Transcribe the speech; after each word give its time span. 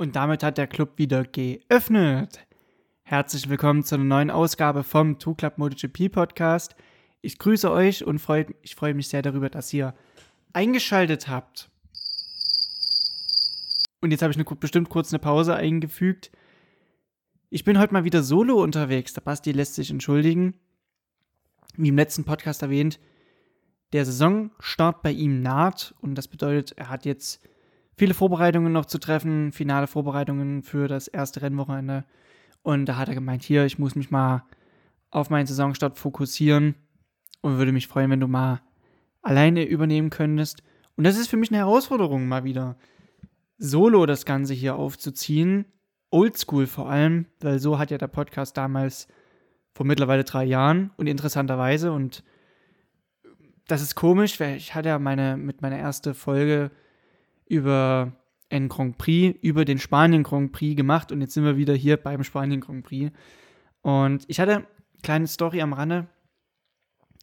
Und 0.00 0.16
damit 0.16 0.42
hat 0.42 0.56
der 0.56 0.66
Club 0.66 0.92
wieder 0.96 1.24
geöffnet. 1.24 2.46
Herzlich 3.02 3.50
willkommen 3.50 3.84
zu 3.84 3.96
einer 3.96 4.04
neuen 4.04 4.30
Ausgabe 4.30 4.82
vom 4.82 5.18
Two 5.18 5.34
Club 5.34 5.58
MotoGP 5.58 6.10
Podcast. 6.10 6.74
Ich 7.20 7.38
grüße 7.38 7.70
euch 7.70 8.06
und 8.06 8.18
freu, 8.18 8.46
ich 8.62 8.76
freue 8.76 8.94
mich 8.94 9.08
sehr 9.08 9.20
darüber, 9.20 9.50
dass 9.50 9.70
ihr 9.74 9.94
eingeschaltet 10.54 11.28
habt. 11.28 11.70
Und 14.00 14.10
jetzt 14.10 14.22
habe 14.22 14.30
ich 14.30 14.38
eine, 14.38 14.46
bestimmt 14.46 14.88
kurz 14.88 15.12
eine 15.12 15.18
Pause 15.18 15.54
eingefügt. 15.54 16.30
Ich 17.50 17.64
bin 17.64 17.78
heute 17.78 17.92
mal 17.92 18.04
wieder 18.04 18.22
solo 18.22 18.62
unterwegs. 18.62 19.12
Der 19.12 19.20
Basti 19.20 19.52
lässt 19.52 19.74
sich 19.74 19.90
entschuldigen. 19.90 20.54
Wie 21.76 21.88
im 21.88 21.96
letzten 21.96 22.24
Podcast 22.24 22.62
erwähnt, 22.62 22.98
der 23.92 24.06
Saisonstart 24.06 25.02
bei 25.02 25.10
ihm 25.10 25.42
naht 25.42 25.94
und 26.00 26.14
das 26.14 26.26
bedeutet, 26.26 26.72
er 26.78 26.88
hat 26.88 27.04
jetzt 27.04 27.42
viele 28.00 28.14
Vorbereitungen 28.14 28.72
noch 28.72 28.86
zu 28.86 28.98
treffen, 28.98 29.52
finale 29.52 29.86
Vorbereitungen 29.86 30.62
für 30.62 30.88
das 30.88 31.06
erste 31.06 31.42
Rennwochenende. 31.42 32.06
Und 32.62 32.86
da 32.86 32.96
hat 32.96 33.10
er 33.10 33.14
gemeint, 33.14 33.42
hier, 33.42 33.66
ich 33.66 33.78
muss 33.78 33.94
mich 33.94 34.10
mal 34.10 34.42
auf 35.10 35.28
meinen 35.28 35.46
Saisonstart 35.46 35.98
fokussieren 35.98 36.76
und 37.42 37.58
würde 37.58 37.72
mich 37.72 37.88
freuen, 37.88 38.10
wenn 38.10 38.20
du 38.20 38.26
mal 38.26 38.62
alleine 39.20 39.64
übernehmen 39.64 40.08
könntest. 40.08 40.62
Und 40.96 41.04
das 41.04 41.18
ist 41.18 41.28
für 41.28 41.36
mich 41.36 41.50
eine 41.50 41.58
Herausforderung, 41.58 42.26
mal 42.26 42.42
wieder 42.44 42.78
solo 43.58 44.06
das 44.06 44.24
Ganze 44.24 44.54
hier 44.54 44.76
aufzuziehen. 44.76 45.66
Oldschool 46.10 46.66
vor 46.66 46.88
allem, 46.88 47.26
weil 47.40 47.58
so 47.58 47.78
hat 47.78 47.90
ja 47.90 47.98
der 47.98 48.08
Podcast 48.08 48.56
damals 48.56 49.08
vor 49.74 49.84
mittlerweile 49.84 50.24
drei 50.24 50.44
Jahren 50.44 50.90
und 50.96 51.06
interessanterweise 51.06 51.92
und 51.92 52.24
das 53.66 53.82
ist 53.82 53.94
komisch, 53.94 54.40
weil 54.40 54.56
ich 54.56 54.74
hatte 54.74 54.88
ja 54.88 54.98
meine, 54.98 55.36
mit 55.36 55.60
meiner 55.60 55.76
ersten 55.76 56.14
Folge 56.14 56.70
über 57.50 58.12
einen 58.48 58.68
Grand 58.68 58.96
Prix, 58.96 59.38
über 59.42 59.64
den 59.64 59.78
Spanien 59.78 60.22
Grand 60.22 60.52
Prix 60.52 60.76
gemacht 60.76 61.12
und 61.12 61.20
jetzt 61.20 61.34
sind 61.34 61.44
wir 61.44 61.56
wieder 61.56 61.74
hier 61.74 61.96
beim 61.96 62.24
Spanien 62.24 62.60
Grand 62.60 62.84
Prix. 62.84 63.12
Und 63.82 64.24
ich 64.28 64.40
hatte 64.40 64.56
eine 64.56 64.66
kleine 65.02 65.26
Story 65.26 65.60
am 65.60 65.72
Rande 65.72 66.08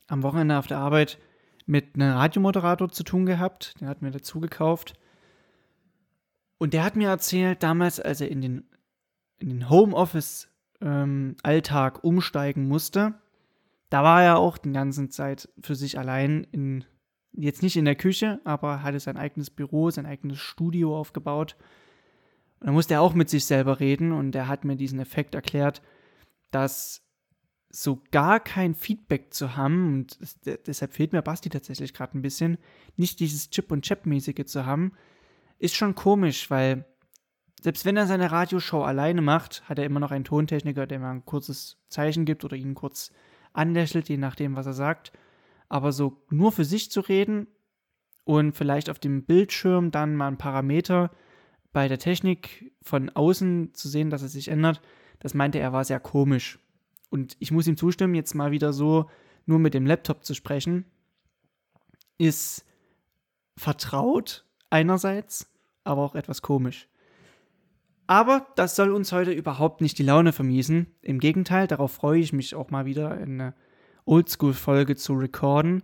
am 0.08 0.24
Wochenende 0.24 0.58
auf 0.58 0.68
der 0.68 0.80
Arbeit 0.80 1.20
mit 1.66 1.96
einem 1.96 2.14
Radiomoderator 2.14 2.90
zu 2.90 3.04
tun 3.04 3.26
gehabt. 3.26 3.74
Der 3.82 3.90
hat 3.90 4.02
mir 4.02 4.12
dazu 4.12 4.40
gekauft. 4.40 4.94
Und 6.58 6.74
der 6.74 6.84
hat 6.84 6.96
mir 6.96 7.10
erzählt, 7.10 7.62
damals, 7.62 8.00
als 8.00 8.22
er 8.22 8.32
in 8.32 8.42
den, 8.42 8.64
in 9.38 9.50
den 9.50 9.70
Homeoffice-Alltag 9.70 11.96
ähm, 11.96 12.00
umsteigen 12.02 12.70
musste, 12.70 13.16
da 13.90 14.04
war 14.04 14.24
er 14.24 14.38
auch 14.38 14.58
die 14.58 14.72
ganze 14.72 15.10
Zeit 15.10 15.50
für 15.62 15.76
sich 15.76 16.00
allein 16.00 16.48
in, 16.52 16.86
jetzt 17.38 17.64
nicht 17.64 17.78
in 17.78 17.86
der 17.86 17.96
Küche, 17.96 18.42
aber 18.44 18.84
hatte 18.84 19.00
sein 19.00 19.18
eigenes 19.18 19.50
Büro, 19.50 19.90
sein 19.92 20.06
eigenes 20.06 20.40
Studio 20.40 20.98
aufgebaut. 20.98 21.56
Und 22.60 22.68
da 22.68 22.74
musste 22.74 22.96
er 22.96 23.02
auch 23.02 23.14
mit 23.14 23.30
sich 23.30 23.46
selber 23.46 23.80
reden 23.80 24.12
und 24.12 24.36
er 24.36 24.48
hat 24.48 24.66
mir 24.66 24.76
diesen 24.76 25.00
Effekt 25.00 25.36
erklärt, 25.36 25.82
dass 26.52 27.04
so 27.70 28.02
gar 28.12 28.40
kein 28.40 28.74
Feedback 28.74 29.34
zu 29.34 29.56
haben, 29.56 29.94
und 29.94 30.18
deshalb 30.66 30.94
fehlt 30.94 31.14
mir 31.14 31.22
Basti 31.22 31.50
tatsächlich 31.50 31.94
gerade 31.94 32.18
ein 32.18 32.22
bisschen, 32.22 32.58
nicht 32.96 33.20
dieses 33.20 33.50
Chip- 33.50 33.72
und 33.72 33.86
Chap-mäßige 33.86 34.46
zu 34.46 34.66
haben, 34.66 34.94
ist 35.60 35.76
schon 35.76 35.94
komisch, 35.94 36.50
weil 36.50 36.86
selbst 37.62 37.86
wenn 37.86 37.98
er 37.98 38.08
seine 38.08 38.32
Radioshow 38.32 38.84
alleine 38.84 39.22
macht, 39.22 39.68
hat 39.68 39.80
er 39.80 39.86
immer 39.86 40.00
noch 40.00 40.12
einen 40.12 40.24
Tontechniker, 40.24 40.88
der 40.88 41.00
mal 41.00 41.12
ein 41.12 41.26
kurzes 41.26 41.78
Zeichen 41.90 42.26
gibt 42.26 42.46
oder 42.46 42.56
ihn 42.56 42.76
kurz 42.76 43.12
anlächelt, 43.54 44.10
je 44.10 44.18
nachdem, 44.18 44.56
was 44.56 44.66
er 44.66 44.74
sagt. 44.74 45.12
Aber 45.70 45.92
so 45.92 46.24
nur 46.30 46.52
für 46.52 46.66
sich 46.66 46.92
zu 46.92 47.02
reden 47.02 47.48
und 48.24 48.54
vielleicht 48.54 48.90
auf 48.90 49.00
dem 49.00 49.26
Bildschirm 49.26 49.92
dann 49.92 50.16
mal 50.16 50.28
ein 50.28 50.38
Parameter 50.38 51.12
bei 51.74 51.88
der 51.88 52.00
Technik 52.00 52.72
von 52.82 53.10
außen 53.10 53.74
zu 53.74 53.88
sehen, 53.88 54.10
dass 54.10 54.22
es 54.22 54.34
sich 54.34 54.48
ändert, 54.48 54.82
das 55.20 55.34
meinte 55.34 55.60
er 55.60 55.74
war 55.74 55.84
sehr 55.84 56.00
komisch. 56.00 56.60
Und 57.10 57.36
ich 57.40 57.52
muss 57.52 57.68
ihm 57.68 57.78
zustimmen, 57.78 58.16
jetzt 58.16 58.34
mal 58.34 58.52
wieder 58.52 58.74
so 58.74 59.10
nur 59.46 59.60
mit 59.60 59.74
dem 59.74 59.86
Laptop 59.86 60.26
zu 60.26 60.34
sprechen, 60.34 60.86
ist 62.18 62.66
vertraut 63.56 64.46
einerseits, 64.70 65.50
aber 65.84 66.02
auch 66.02 66.16
etwas 66.16 66.42
komisch. 66.42 66.88
Aber 68.08 68.48
das 68.56 68.76
soll 68.76 68.92
uns 68.92 69.12
heute 69.12 69.32
überhaupt 69.32 69.82
nicht 69.82 70.00
die 70.00 70.04
Laune 70.04 70.32
vermiesen. 70.32 70.88
Im 71.02 71.20
Gegenteil, 71.20 71.68
darauf 71.68 71.92
freue 71.92 72.20
ich 72.20 72.32
mich 72.32 72.56
auch 72.56 72.70
mal 72.70 72.86
wieder, 72.86 73.12
eine 73.12 73.54
Oldschool-Folge 74.08 74.96
zu 74.96 75.14
recorden. 75.14 75.84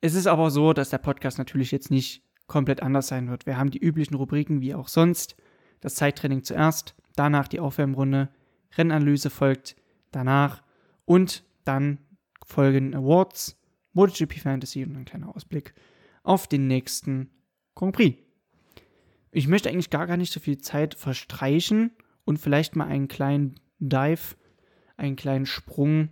Es 0.00 0.14
ist 0.14 0.26
aber 0.26 0.50
so, 0.50 0.72
dass 0.72 0.90
der 0.90 0.98
Podcast 0.98 1.38
natürlich 1.38 1.70
jetzt 1.70 1.90
nicht 1.90 2.22
komplett 2.46 2.82
anders 2.82 3.08
sein 3.08 3.28
wird. 3.28 3.46
Wir 3.46 3.56
haben 3.56 3.70
die 3.70 3.78
üblichen 3.78 4.14
Rubriken 4.14 4.60
wie 4.60 4.74
auch 4.74 4.88
sonst. 4.88 5.36
Das 5.80 5.94
Zeittraining 5.94 6.42
zuerst, 6.42 6.94
danach 7.16 7.48
die 7.48 7.60
Aufwärmrunde, 7.60 8.28
Rennanalyse 8.76 9.30
folgt 9.30 9.76
danach 10.10 10.62
und 11.04 11.44
dann 11.64 11.98
folgen 12.44 12.94
Awards, 12.94 13.60
MotoGP 13.92 14.38
Fantasy 14.40 14.84
und 14.84 14.96
ein 14.96 15.04
kleiner 15.04 15.34
Ausblick 15.34 15.74
auf 16.22 16.46
den 16.46 16.66
nächsten 16.66 17.30
Grand 17.74 17.94
Prix. 17.94 18.18
Ich 19.32 19.48
möchte 19.48 19.68
eigentlich 19.68 19.90
gar, 19.90 20.06
gar 20.06 20.16
nicht 20.16 20.32
so 20.32 20.40
viel 20.40 20.58
Zeit 20.58 20.94
verstreichen 20.94 21.92
und 22.24 22.38
vielleicht 22.38 22.76
mal 22.76 22.86
einen 22.86 23.08
kleinen 23.08 23.54
Dive, 23.78 24.36
einen 24.96 25.16
kleinen 25.16 25.46
Sprung 25.46 26.10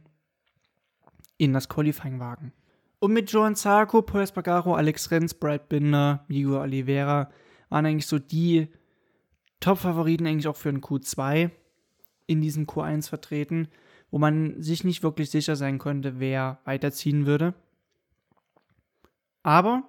in 1.39 1.53
das 1.53 1.69
Qualifying 1.69 2.21
wagen. 2.21 2.53
Und 3.01 3.13
mit 3.13 3.31
Joan 3.31 3.55
Zarco, 3.55 4.03
Paul 4.03 4.23
Espargaro, 4.23 4.75
Alex 4.75 5.11
Renz, 5.11 5.33
Brad 5.33 5.69
Binder, 5.69 6.25
Miguel 6.29 6.57
Oliveira 6.57 7.31
waren 7.69 7.87
eigentlich 7.87 8.07
so 8.07 8.19
die 8.19 8.69
Top-Favoriten 9.61 10.27
eigentlich 10.27 10.49
auch 10.49 10.57
für 10.57 10.71
den 10.71 10.81
Q2 10.81 11.51
in 12.27 12.41
diesem 12.41 12.67
Q1 12.67 13.09
vertreten, 13.09 13.69
wo 14.11 14.19
man 14.19 14.61
sich 14.63 14.85
nicht 14.85 15.03
wirklich 15.03 15.31
sicher 15.31 15.57
sein 15.57 15.79
konnte, 15.79 16.19
wer 16.19 16.61
weiterziehen 16.65 17.27
würde. 17.27 17.55
Aber 19.43 19.85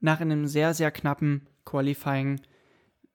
nach 0.00 0.20
einem 0.20 0.46
sehr, 0.46 0.74
sehr 0.74 0.90
knappen 0.90 1.48
Qualifying 1.64 2.40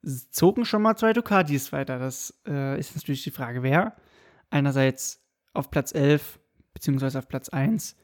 zogen 0.03 0.65
schon 0.65 0.81
mal 0.81 0.95
zwei 0.95 1.13
Ducatis 1.13 1.71
weiter. 1.71 1.99
Das 1.99 2.41
äh, 2.47 2.79
ist 2.79 2.95
natürlich 2.95 3.23
die 3.23 3.31
Frage, 3.31 3.61
wer. 3.63 3.95
Einerseits 4.49 5.23
auf 5.53 5.69
Platz 5.69 5.93
11 5.93 6.39
beziehungsweise 6.81 7.19
auf 7.19 7.27
Platz 7.27 7.47
1 7.49 7.95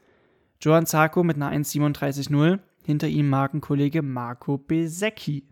Joan 0.60 0.86
Zarco 0.86 1.24
mit 1.24 1.36
einer 1.36 1.50
1,37,0. 1.52 2.60
Hinter 2.86 3.08
ihm 3.08 3.28
Markenkollege 3.28 4.02
Marco 4.02 4.56
Besecchi. 4.56 5.44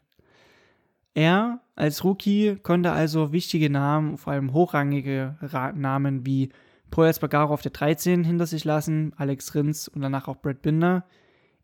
Er 1.13 1.61
als 1.75 2.05
Rookie 2.05 2.57
konnte 2.63 2.93
also 2.93 3.33
wichtige 3.33 3.69
Namen, 3.69 4.17
vor 4.17 4.33
allem 4.33 4.53
hochrangige 4.53 5.37
Namen 5.75 6.25
wie 6.25 6.51
Paul 6.91 7.09
Espargaro 7.09 7.53
auf 7.53 7.63
der 7.63 7.73
13 7.73 8.25
hinter 8.25 8.47
sich 8.47 8.65
lassen, 8.65 9.13
Alex 9.17 9.55
Rins 9.55 9.89
und 9.89 10.03
danach 10.03 10.29
auch 10.29 10.37
Brad 10.37 10.63
Binder. 10.63 11.05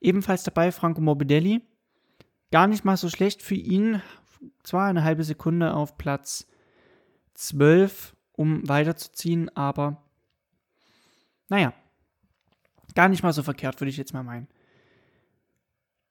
Ebenfalls 0.01 0.43
dabei 0.43 0.73
Franco 0.73 1.01
Morbidelli, 1.01 1.63
Gar 2.51 2.67
nicht 2.67 2.85
mal 2.85 2.99
so 2.99 3.09
schlecht 3.09 3.41
für 3.41 3.55
ihn. 3.55 4.03
Zwar 4.63 4.87
eine 4.87 5.05
halbe 5.05 5.25
Sekunde 5.25 5.73
auf 5.73 5.97
Platz 5.97 6.47
12, 7.33 8.15
um 8.33 8.69
weiterzuziehen, 8.69 9.49
aber 9.57 10.03
naja, 11.53 11.75
gar 12.95 13.11
nicht 13.11 13.23
mal 13.23 13.35
so 13.35 13.43
verkehrt, 13.43 13.79
würde 13.79 13.91
ich 13.91 13.99
jetzt 13.99 14.15
mal 14.15 14.23
meinen. 14.23 14.49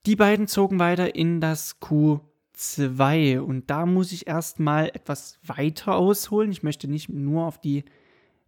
Die 0.06 0.16
beiden 0.16 0.48
zogen 0.48 0.78
weiter 0.78 1.16
in 1.16 1.42
das 1.42 1.82
Q2 1.82 3.40
und 3.40 3.68
da 3.72 3.88
muss 3.88 4.12
ich 4.12 4.28
erstmal 4.28 4.90
etwas 4.90 5.40
weiter 5.44 5.96
ausholen. 5.96 6.52
Ich 6.52 6.62
möchte 6.62 6.88
nicht 6.88 7.10
nur 7.10 7.48
auf 7.48 7.60
die 7.60 7.86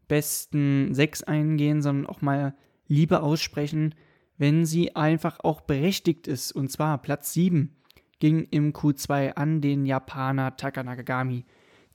besten 0.07 0.93
sechs 0.93 1.23
eingehen, 1.23 1.81
sondern 1.81 2.05
auch 2.05 2.21
mal 2.21 2.55
Liebe 2.87 3.23
aussprechen, 3.23 3.95
wenn 4.37 4.63
sie 4.63 4.95
einfach 4.95 5.39
auch 5.39 5.61
berechtigt 5.61 6.27
ist. 6.27 6.51
Und 6.51 6.71
zwar 6.71 6.99
Platz 6.99 7.33
7 7.33 7.75
ging 8.19 8.47
im 8.51 8.71
Q2 8.71 9.33
an 9.33 9.61
den 9.61 9.87
Japaner 9.87 10.57
Taka 10.57 10.83
Nakagami. 10.83 11.45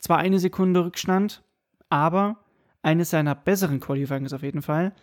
Zwar 0.01 0.19
eine 0.19 0.41
Sekunde 0.41 0.85
Rückstand, 0.85 1.45
aber 1.89 2.45
eines 2.83 3.11
seiner 3.11 3.35
besseren 3.35 3.81
Qualifyings 3.81 4.33
auf 4.33 4.43
jeden 4.43 4.63
Fall. 4.63 4.95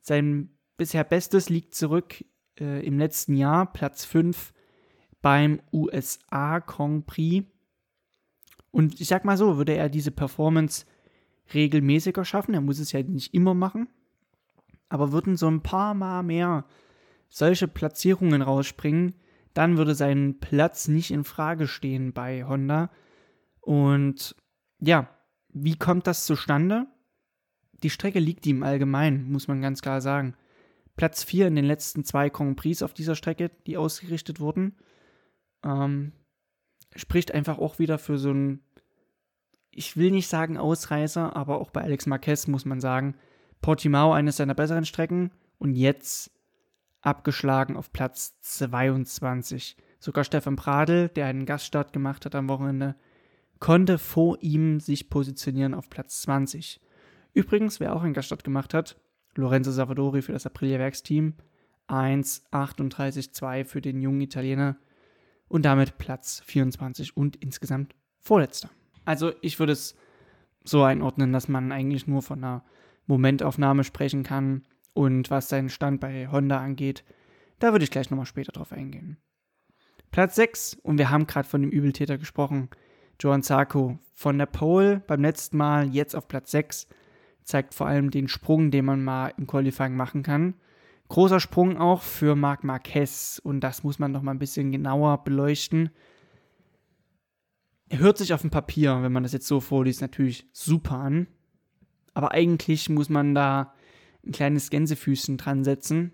Sein 0.00 0.50
bisher 0.76 1.04
Bestes 1.04 1.48
liegt 1.48 1.74
zurück 1.74 2.24
äh, 2.58 2.84
im 2.86 2.98
letzten 2.98 3.34
Jahr, 3.34 3.72
Platz 3.72 4.04
5 4.04 4.52
beim 5.20 5.60
USA 5.72 6.60
Grand 6.60 7.06
Prix. 7.06 7.46
Und 8.70 9.00
ich 9.00 9.08
sag 9.08 9.24
mal 9.24 9.36
so, 9.36 9.56
würde 9.56 9.74
er 9.74 9.88
diese 9.88 10.10
Performance 10.10 10.86
regelmäßiger 11.54 12.24
schaffen, 12.24 12.54
er 12.54 12.60
muss 12.60 12.78
es 12.78 12.92
ja 12.92 13.02
nicht 13.02 13.32
immer 13.32 13.54
machen, 13.54 13.88
aber 14.88 15.12
würden 15.12 15.36
so 15.36 15.48
ein 15.48 15.62
paar 15.62 15.94
Mal 15.94 16.22
mehr 16.22 16.66
solche 17.28 17.68
Platzierungen 17.68 18.42
rausspringen, 18.42 19.14
dann 19.54 19.76
würde 19.76 19.94
sein 19.94 20.38
Platz 20.40 20.88
nicht 20.88 21.10
in 21.10 21.24
Frage 21.24 21.66
stehen 21.66 22.12
bei 22.12 22.44
Honda. 22.44 22.90
Und 23.60 24.36
ja, 24.80 25.08
wie 25.48 25.76
kommt 25.76 26.06
das 26.06 26.26
zustande? 26.26 26.86
Die 27.82 27.90
Strecke 27.90 28.18
liegt 28.18 28.46
ihm 28.46 28.62
allgemein, 28.62 29.30
muss 29.30 29.48
man 29.48 29.60
ganz 29.60 29.82
klar 29.82 30.00
sagen. 30.00 30.34
Platz 30.96 31.22
4 31.22 31.46
in 31.46 31.56
den 31.56 31.64
letzten 31.64 32.04
zwei 32.04 32.28
Grand 32.28 32.56
Prix 32.56 32.82
auf 32.82 32.92
dieser 32.92 33.14
Strecke, 33.14 33.50
die 33.66 33.76
ausgerichtet 33.76 34.40
wurden, 34.40 34.76
ähm, 35.64 36.12
spricht 36.96 37.32
einfach 37.32 37.58
auch 37.58 37.78
wieder 37.78 37.98
für 37.98 38.18
so 38.18 38.32
ein 38.32 38.60
ich 39.78 39.96
will 39.96 40.10
nicht 40.10 40.26
sagen 40.26 40.58
Ausreißer, 40.58 41.36
aber 41.36 41.60
auch 41.60 41.70
bei 41.70 41.82
Alex 41.82 42.06
Marquez 42.06 42.48
muss 42.48 42.64
man 42.64 42.80
sagen, 42.80 43.14
Portimao 43.60 44.12
eines 44.12 44.36
seiner 44.36 44.54
besseren 44.54 44.84
Strecken 44.84 45.30
und 45.58 45.76
jetzt 45.76 46.32
abgeschlagen 47.00 47.76
auf 47.76 47.92
Platz 47.92 48.40
22. 48.40 49.76
Sogar 50.00 50.24
Stefan 50.24 50.56
Pradl, 50.56 51.08
der 51.10 51.26
einen 51.26 51.46
Gaststart 51.46 51.92
gemacht 51.92 52.24
hat 52.24 52.34
am 52.34 52.48
Wochenende, 52.48 52.96
konnte 53.60 53.98
vor 53.98 54.38
ihm 54.40 54.80
sich 54.80 55.10
positionieren 55.10 55.74
auf 55.74 55.88
Platz 55.88 56.22
20. 56.22 56.80
Übrigens, 57.34 57.80
wer 57.80 57.94
auch 57.94 58.02
einen 58.02 58.14
Gaststart 58.14 58.44
gemacht 58.44 58.74
hat, 58.74 58.96
Lorenzo 59.34 59.70
Savadori 59.70 60.22
für 60.22 60.32
das 60.32 60.46
Aprilia-Werksteam, 60.46 61.34
1,38,2 61.88 63.64
für 63.64 63.80
den 63.80 64.02
jungen 64.02 64.20
Italiener 64.20 64.76
und 65.48 65.64
damit 65.64 65.98
Platz 65.98 66.42
24 66.46 67.16
und 67.16 67.36
insgesamt 67.36 67.94
Vorletzter. 68.20 68.70
Also 69.04 69.32
ich 69.40 69.58
würde 69.58 69.72
es 69.72 69.96
so 70.64 70.82
einordnen, 70.82 71.32
dass 71.32 71.48
man 71.48 71.72
eigentlich 71.72 72.06
nur 72.06 72.22
von 72.22 72.44
einer 72.44 72.64
Momentaufnahme 73.06 73.84
sprechen 73.84 74.22
kann 74.22 74.64
und 74.92 75.30
was 75.30 75.48
seinen 75.48 75.70
Stand 75.70 76.00
bei 76.00 76.28
Honda 76.28 76.60
angeht, 76.60 77.04
da 77.58 77.72
würde 77.72 77.84
ich 77.84 77.90
gleich 77.90 78.10
nochmal 78.10 78.26
später 78.26 78.52
drauf 78.52 78.72
eingehen. 78.72 79.16
Platz 80.10 80.36
6, 80.36 80.74
und 80.82 80.98
wir 80.98 81.10
haben 81.10 81.26
gerade 81.26 81.48
von 81.48 81.62
dem 81.62 81.70
Übeltäter 81.70 82.18
gesprochen, 82.18 82.68
Joan 83.20 83.42
Sarko 83.42 83.98
von 84.14 84.38
der 84.38 84.46
Pole 84.46 85.02
beim 85.06 85.22
letzten 85.22 85.56
Mal 85.56 85.88
jetzt 85.88 86.14
auf 86.14 86.28
Platz 86.28 86.50
6 86.50 86.86
zeigt 87.48 87.74
vor 87.74 87.86
allem 87.86 88.10
den 88.10 88.28
Sprung, 88.28 88.70
den 88.70 88.84
man 88.84 89.02
mal 89.02 89.32
im 89.38 89.46
Qualifying 89.46 89.96
machen 89.96 90.22
kann. 90.22 90.54
Großer 91.08 91.40
Sprung 91.40 91.78
auch 91.78 92.02
für 92.02 92.36
Marc 92.36 92.62
Marquez 92.62 93.40
und 93.42 93.60
das 93.60 93.82
muss 93.82 93.98
man 93.98 94.12
noch 94.12 94.20
mal 94.20 94.32
ein 94.32 94.38
bisschen 94.38 94.70
genauer 94.70 95.24
beleuchten. 95.24 95.88
Er 97.88 98.00
hört 98.00 98.18
sich 98.18 98.34
auf 98.34 98.42
dem 98.42 98.50
Papier, 98.50 99.02
wenn 99.02 99.12
man 99.12 99.22
das 99.22 99.32
jetzt 99.32 99.46
so 99.46 99.60
vorliest, 99.60 100.02
natürlich 100.02 100.46
super 100.52 100.98
an. 100.98 101.26
Aber 102.12 102.32
eigentlich 102.32 102.90
muss 102.90 103.08
man 103.08 103.34
da 103.34 103.72
ein 104.26 104.32
kleines 104.32 104.68
Gänsefüßchen 104.68 105.38
dran 105.38 105.64
setzen. 105.64 106.12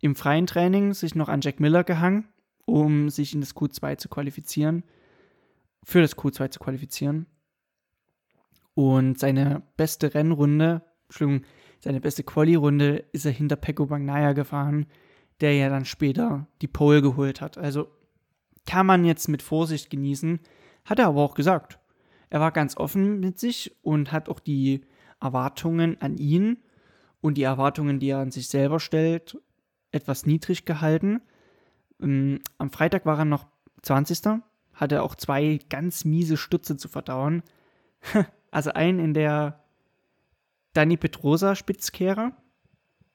Im 0.00 0.16
freien 0.16 0.48
Training 0.48 0.94
sich 0.94 1.14
noch 1.14 1.28
an 1.28 1.42
Jack 1.42 1.60
Miller 1.60 1.84
gehangen, 1.84 2.26
um 2.64 3.08
sich 3.08 3.34
in 3.34 3.40
das 3.40 3.54
Q2 3.54 3.98
zu 3.98 4.08
qualifizieren. 4.08 4.82
Für 5.84 6.00
das 6.00 6.16
Q2 6.16 6.50
zu 6.50 6.58
qualifizieren. 6.58 7.26
Und 8.74 9.18
seine 9.18 9.62
beste 9.76 10.14
Rennrunde, 10.14 10.82
Entschuldigung, 11.08 11.44
seine 11.80 12.00
beste 12.00 12.22
Quali-Runde 12.22 13.04
ist 13.12 13.24
er 13.24 13.32
hinter 13.32 13.56
Pecco 13.56 13.86
Bagnaia 13.86 14.32
gefahren, 14.32 14.86
der 15.40 15.54
ja 15.54 15.68
dann 15.68 15.84
später 15.84 16.46
die 16.60 16.68
Pole 16.68 17.02
geholt 17.02 17.40
hat. 17.40 17.58
Also 17.58 17.88
kann 18.66 18.86
man 18.86 19.04
jetzt 19.04 19.28
mit 19.28 19.42
Vorsicht 19.42 19.90
genießen, 19.90 20.40
hat 20.84 20.98
er 20.98 21.06
aber 21.08 21.22
auch 21.22 21.34
gesagt. 21.34 21.78
Er 22.28 22.40
war 22.40 22.52
ganz 22.52 22.76
offen 22.76 23.18
mit 23.20 23.38
sich 23.38 23.76
und 23.82 24.12
hat 24.12 24.28
auch 24.28 24.40
die 24.40 24.82
Erwartungen 25.20 26.00
an 26.00 26.16
ihn 26.16 26.58
und 27.20 27.36
die 27.36 27.42
Erwartungen, 27.42 27.98
die 27.98 28.10
er 28.10 28.18
an 28.18 28.30
sich 28.30 28.48
selber 28.48 28.78
stellt, 28.80 29.38
etwas 29.90 30.26
niedrig 30.26 30.64
gehalten. 30.64 31.20
Ähm, 32.00 32.40
am 32.58 32.70
Freitag 32.70 33.06
war 33.06 33.18
er 33.18 33.24
noch 33.24 33.46
20. 33.82 34.42
Hatte 34.74 35.02
auch 35.02 35.14
zwei 35.14 35.58
ganz 35.68 36.04
miese 36.04 36.36
Stütze 36.36 36.76
zu 36.76 36.88
verdauern. 36.88 37.42
Also 38.50 38.72
einen 38.72 38.98
in 38.98 39.14
der 39.14 39.62
Dani 40.72 40.96
Petrosa 40.96 41.54
Spitzkehrer, 41.54 42.32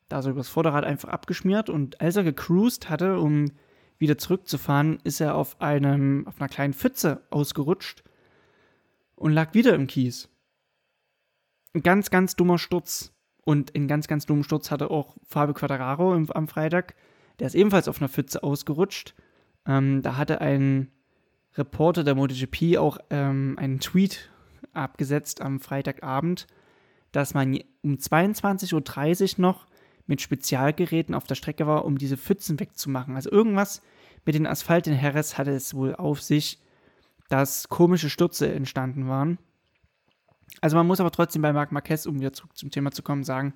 da 0.09 0.21
so 0.21 0.29
übers 0.29 0.49
Vorderrad 0.49 0.83
einfach 0.83 1.09
abgeschmiert 1.09 1.69
und 1.69 2.01
als 2.01 2.15
er 2.15 2.23
gecruised 2.23 2.89
hatte, 2.89 3.19
um 3.19 3.51
wieder 3.97 4.17
zurückzufahren, 4.17 4.99
ist 5.03 5.21
er 5.21 5.35
auf 5.35 5.61
einem 5.61 6.27
auf 6.27 6.39
einer 6.39 6.49
kleinen 6.49 6.73
Pfütze 6.73 7.23
ausgerutscht 7.29 8.03
und 9.15 9.31
lag 9.31 9.53
wieder 9.53 9.73
im 9.73 9.87
Kies. 9.87 10.29
Ein 11.73 11.83
ganz, 11.83 12.09
ganz 12.09 12.35
dummer 12.35 12.57
Sturz. 12.57 13.11
Und 13.43 13.75
einen 13.75 13.87
ganz, 13.87 14.07
ganz 14.07 14.25
dummen 14.25 14.43
Sturz 14.43 14.71
hatte 14.71 14.89
auch 14.89 15.17
Fabio 15.23 15.53
Quadraro 15.53 16.13
am 16.13 16.47
Freitag. 16.47 16.95
Der 17.39 17.47
ist 17.47 17.53
ebenfalls 17.53 17.87
auf 17.87 18.01
einer 18.01 18.09
Pfütze 18.09 18.41
ausgerutscht. 18.41 19.13
Ähm, 19.67 20.01
da 20.01 20.17
hatte 20.17 20.41
ein 20.41 20.91
Reporter 21.55 22.03
der 22.03 22.15
MotoGP 22.15 22.77
auch 22.77 22.97
ähm, 23.09 23.55
einen 23.59 23.79
Tweet 23.79 24.31
abgesetzt 24.75 25.41
am 25.41 25.59
Freitagabend, 25.59 26.47
dass 27.11 27.33
man 27.33 27.59
um 27.81 27.95
22.30 27.95 29.35
Uhr 29.35 29.41
noch 29.41 29.67
mit 30.07 30.21
Spezialgeräten 30.21 31.15
auf 31.15 31.25
der 31.25 31.35
Strecke 31.35 31.65
war, 31.65 31.85
um 31.85 31.97
diese 31.97 32.17
Pfützen 32.17 32.59
wegzumachen. 32.59 33.15
Also 33.15 33.31
irgendwas 33.31 33.81
mit 34.25 34.35
den 34.35 34.47
Asphalt 34.47 34.87
in 34.87 34.99
Jerez 34.99 35.37
hatte 35.37 35.51
es 35.51 35.73
wohl 35.73 35.95
auf 35.95 36.21
sich, 36.21 36.59
dass 37.29 37.69
komische 37.69 38.09
Stürze 38.09 38.51
entstanden 38.51 39.07
waren. 39.07 39.39
Also 40.61 40.77
man 40.77 40.87
muss 40.87 40.99
aber 40.99 41.11
trotzdem 41.11 41.41
bei 41.41 41.53
Marc 41.53 41.71
Marquez, 41.71 42.05
um 42.05 42.19
wieder 42.19 42.33
zurück 42.33 42.55
zum 42.55 42.69
Thema 42.69 42.91
zu 42.91 43.03
kommen, 43.03 43.23
sagen, 43.23 43.53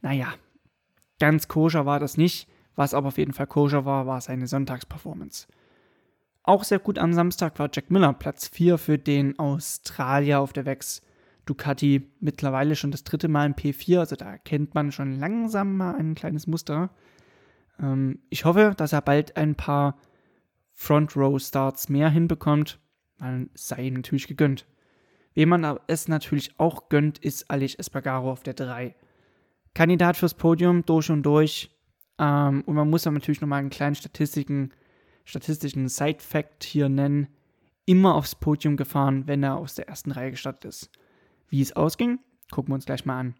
naja, 0.00 0.34
ganz 1.18 1.48
koscher 1.48 1.86
war 1.86 2.00
das 2.00 2.16
nicht. 2.16 2.48
Was 2.74 2.94
aber 2.94 3.08
auf 3.08 3.18
jeden 3.18 3.34
Fall 3.34 3.46
koscher 3.46 3.84
war, 3.84 4.06
war 4.06 4.20
seine 4.20 4.46
Sonntagsperformance. 4.46 5.46
Auch 6.44 6.64
sehr 6.64 6.80
gut 6.80 6.98
am 6.98 7.12
Samstag 7.12 7.58
war 7.58 7.70
Jack 7.72 7.90
Miller, 7.90 8.12
Platz 8.12 8.48
4 8.48 8.76
für 8.76 8.98
den 8.98 9.38
Australier 9.38 10.40
auf 10.40 10.52
der 10.52 10.66
Wex. 10.66 11.02
Ducati 11.46 12.10
mittlerweile 12.20 12.76
schon 12.76 12.90
das 12.90 13.04
dritte 13.04 13.28
Mal 13.28 13.46
im 13.46 13.54
P4, 13.54 13.98
also 13.98 14.16
da 14.16 14.30
erkennt 14.30 14.74
man 14.74 14.92
schon 14.92 15.18
langsam 15.18 15.76
mal 15.76 15.96
ein 15.96 16.14
kleines 16.14 16.46
Muster. 16.46 16.90
Ähm, 17.80 18.20
ich 18.30 18.44
hoffe, 18.44 18.74
dass 18.76 18.92
er 18.92 19.02
bald 19.02 19.36
ein 19.36 19.54
paar 19.54 19.96
Front 20.72 21.16
Row 21.16 21.40
Starts 21.40 21.88
mehr 21.88 22.08
hinbekommt, 22.10 22.78
es 23.54 23.68
sei 23.68 23.84
ihm 23.84 23.94
natürlich 23.94 24.26
gegönnt. 24.26 24.66
Wem 25.34 25.48
man 25.48 25.78
es 25.86 26.08
natürlich 26.08 26.58
auch 26.58 26.88
gönnt, 26.88 27.18
ist 27.18 27.50
Alish 27.50 27.76
Espargaro 27.78 28.30
auf 28.30 28.42
der 28.42 28.54
3. 28.54 28.94
Kandidat 29.74 30.16
fürs 30.16 30.34
Podium 30.34 30.84
durch 30.84 31.10
und 31.10 31.22
durch. 31.22 31.70
Ähm, 32.18 32.62
und 32.66 32.74
man 32.74 32.90
muss 32.90 33.06
aber 33.06 33.14
natürlich 33.14 33.40
nochmal 33.40 33.60
einen 33.60 33.70
kleinen 33.70 33.94
Statistiken 33.94 34.72
statistischen 35.24 35.88
Side-Fact 35.88 36.64
hier 36.64 36.88
nennen, 36.88 37.28
immer 37.84 38.14
aufs 38.14 38.34
Podium 38.34 38.76
gefahren, 38.76 39.26
wenn 39.26 39.42
er 39.42 39.56
aus 39.56 39.74
der 39.74 39.88
ersten 39.88 40.12
Reihe 40.12 40.30
gestartet 40.30 40.64
ist. 40.66 40.90
Wie 41.48 41.60
es 41.60 41.74
ausging, 41.74 42.20
gucken 42.50 42.70
wir 42.70 42.76
uns 42.76 42.86
gleich 42.86 43.04
mal 43.04 43.18
an. 43.18 43.34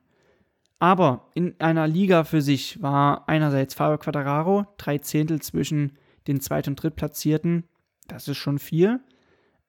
Aber 0.79 1.31
in 1.35 1.55
einer 1.61 1.87
Liga 1.87 2.25
für 2.25 2.43
sich 2.43 2.83
war 2.83 3.29
einerseits 3.29 3.75
Fabio 3.75 3.99
Quattararo, 3.99 4.67
drei 4.79 4.99
Zehntel 4.99 5.41
zwischen 5.41 5.93
den 6.27 6.41
Zweit- 6.41 6.67
und 6.67 6.75
Drittplatzierten. 6.75 7.65
Das 8.09 8.27
ist 8.27 8.39
schon 8.39 8.59
viel. 8.59 9.01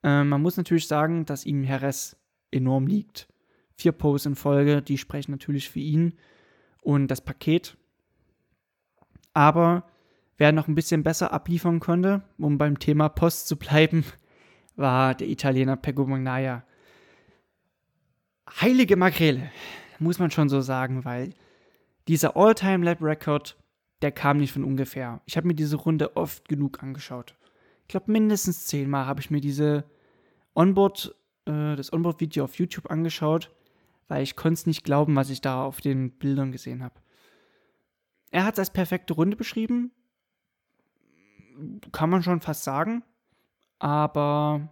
Äh, 0.04 0.24
man 0.24 0.42
muss 0.42 0.58
natürlich 0.58 0.88
sagen, 0.88 1.26
dass 1.26 1.46
ihm 1.46 1.64
Heres 1.64 2.18
enorm 2.52 2.88
liegt. 2.88 3.28
Vier 3.76 3.92
Posts 3.92 4.26
in 4.26 4.36
Folge, 4.36 4.82
die 4.82 4.98
sprechen 4.98 5.32
natürlich 5.32 5.70
für 5.70 5.80
ihn 5.80 6.14
und 6.82 7.08
das 7.10 7.22
Paket. 7.22 7.78
Aber 9.34 9.86
Wer 10.44 10.52
noch 10.52 10.68
ein 10.68 10.76
bisschen 10.76 11.04
besser 11.04 11.32
abliefern 11.32 11.80
konnte, 11.80 12.22
um 12.38 12.58
beim 12.58 12.78
Thema 12.78 13.08
Post 13.08 13.48
zu 13.48 13.56
bleiben, 13.56 14.04
war 14.76 15.16
der 15.16 15.30
Italiener 15.30 15.78
Pego 15.78 16.06
Magnaia. 16.06 16.66
Heilige 18.60 18.98
Makrele, 18.98 19.50
muss 20.00 20.20
man 20.20 20.32
schon 20.32 20.50
so 20.50 20.60
sagen, 20.60 21.06
weil 21.06 21.34
dieser 22.10 22.36
All-Time-Lab-Record, 22.36 23.56
der 24.02 24.12
kam 24.12 24.36
nicht 24.36 24.52
von 24.52 24.66
ungefähr. 24.66 25.22
Ich 25.24 25.38
habe 25.38 25.48
mir 25.48 25.56
diese 25.56 25.78
Runde 25.78 26.18
oft 26.18 26.50
genug 26.50 26.84
angeschaut. 26.84 27.36
Ich 27.84 27.88
glaube, 27.88 28.12
mindestens 28.12 28.66
zehnmal 28.66 29.06
habe 29.06 29.22
ich 29.22 29.32
mir 29.32 29.40
diese 29.40 29.86
Onboard, 30.56 31.16
äh, 31.46 31.78
das 31.78 31.94
Onboard-Video 31.94 32.44
auf 32.44 32.60
YouTube 32.60 32.92
angeschaut, 32.92 33.50
weil 34.10 34.24
ich 34.24 34.36
konnte 34.36 34.56
es 34.56 34.66
nicht 34.66 34.84
glauben, 34.84 35.16
was 35.16 35.30
ich 35.30 35.40
da 35.40 35.64
auf 35.64 35.80
den 35.80 36.12
Bildern 36.12 36.52
gesehen 36.52 36.84
habe. 36.84 36.96
Er 38.30 38.44
hat 38.44 38.56
es 38.56 38.60
als 38.60 38.74
perfekte 38.74 39.14
Runde 39.14 39.38
beschrieben, 39.38 39.94
kann 41.92 42.10
man 42.10 42.24
schon 42.24 42.42
fast 42.42 42.64
sagen. 42.64 43.04
Aber 43.80 44.70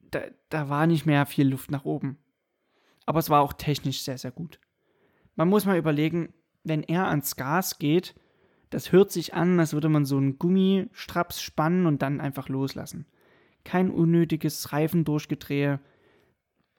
da, 0.00 0.20
da 0.48 0.68
war 0.68 0.86
nicht 0.86 1.06
mehr 1.06 1.26
viel 1.26 1.48
Luft 1.48 1.70
nach 1.70 1.84
oben. 1.84 2.18
Aber 3.06 3.18
es 3.18 3.30
war 3.30 3.40
auch 3.40 3.52
technisch 3.52 4.02
sehr, 4.02 4.18
sehr 4.18 4.30
gut. 4.30 4.60
Man 5.34 5.48
muss 5.48 5.64
mal 5.64 5.78
überlegen, 5.78 6.32
wenn 6.64 6.82
er 6.82 7.08
ans 7.08 7.36
Gas 7.36 7.78
geht, 7.78 8.14
das 8.70 8.92
hört 8.92 9.10
sich 9.10 9.34
an, 9.34 9.58
als 9.60 9.72
würde 9.72 9.88
man 9.88 10.04
so 10.04 10.16
einen 10.16 10.38
Gummistraps 10.38 11.42
spannen 11.42 11.86
und 11.86 12.02
dann 12.02 12.20
einfach 12.20 12.48
loslassen. 12.48 13.06
Kein 13.64 13.90
unnötiges 13.90 14.72
Reifendurchgedrehe. 14.72 15.80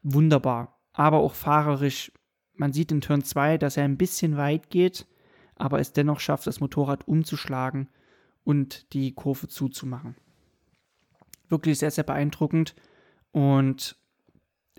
Wunderbar. 0.02 0.80
Aber 0.94 1.18
auch 1.20 1.34
fahrerisch. 1.34 2.12
Man 2.56 2.74
sieht 2.74 2.92
in 2.92 3.02
Turn 3.02 3.24
2, 3.24 3.58
dass 3.58 3.78
er 3.78 3.84
ein 3.84 3.98
bisschen 3.98 4.38
weit 4.38 4.70
geht 4.70 5.08
aber 5.56 5.80
es 5.80 5.94
dennoch 5.94 6.20
schafft, 6.20 6.48
das 6.48 6.60
Motorrad 6.60 7.08
umzuschlagen 7.08 7.90
und 8.44 8.94
die 8.94 9.14
Kurve 9.14 9.48
zuzumachen. 9.48 10.16
Wirklich 11.50 11.80
sehr, 11.80 11.92
sehr 11.92 12.04
beeindruckend. 12.04 12.76
Und 13.32 13.96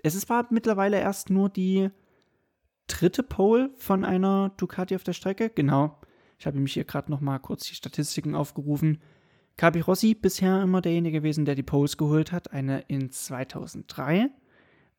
es 0.03 0.15
ist, 0.15 0.29
war 0.29 0.47
mittlerweile 0.49 0.99
erst 0.99 1.29
nur 1.29 1.49
die 1.49 1.89
dritte 2.87 3.23
Pole 3.23 3.71
von 3.77 4.05
einer 4.05 4.51
Ducati 4.57 4.95
auf 4.95 5.03
der 5.03 5.13
Strecke. 5.13 5.49
Genau. 5.49 5.99
Ich 6.37 6.45
habe 6.45 6.59
mich 6.59 6.73
hier 6.73 6.83
gerade 6.83 7.11
noch 7.11 7.21
mal 7.21 7.39
kurz 7.39 7.65
die 7.65 7.75
Statistiken 7.75 8.35
aufgerufen. 8.35 9.01
Capi 9.57 9.79
Rossi 9.79 10.15
bisher 10.15 10.61
immer 10.61 10.81
derjenige 10.81 11.19
gewesen, 11.19 11.45
der 11.45 11.55
die 11.55 11.63
Poles 11.63 11.97
geholt 11.97 12.31
hat. 12.31 12.51
Eine 12.51 12.81
in 12.87 13.09
2003. 13.09 14.29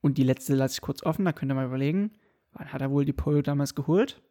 Und 0.00 0.18
die 0.18 0.24
letzte 0.24 0.54
lasse 0.54 0.74
ich 0.74 0.80
kurz 0.80 1.02
offen, 1.02 1.24
da 1.24 1.32
könnt 1.32 1.50
ihr 1.50 1.54
mal 1.54 1.66
überlegen, 1.66 2.12
wann 2.52 2.72
hat 2.72 2.80
er 2.80 2.90
wohl 2.90 3.04
die 3.04 3.12
Pole 3.12 3.42
damals 3.42 3.74
geholt? 3.74 4.22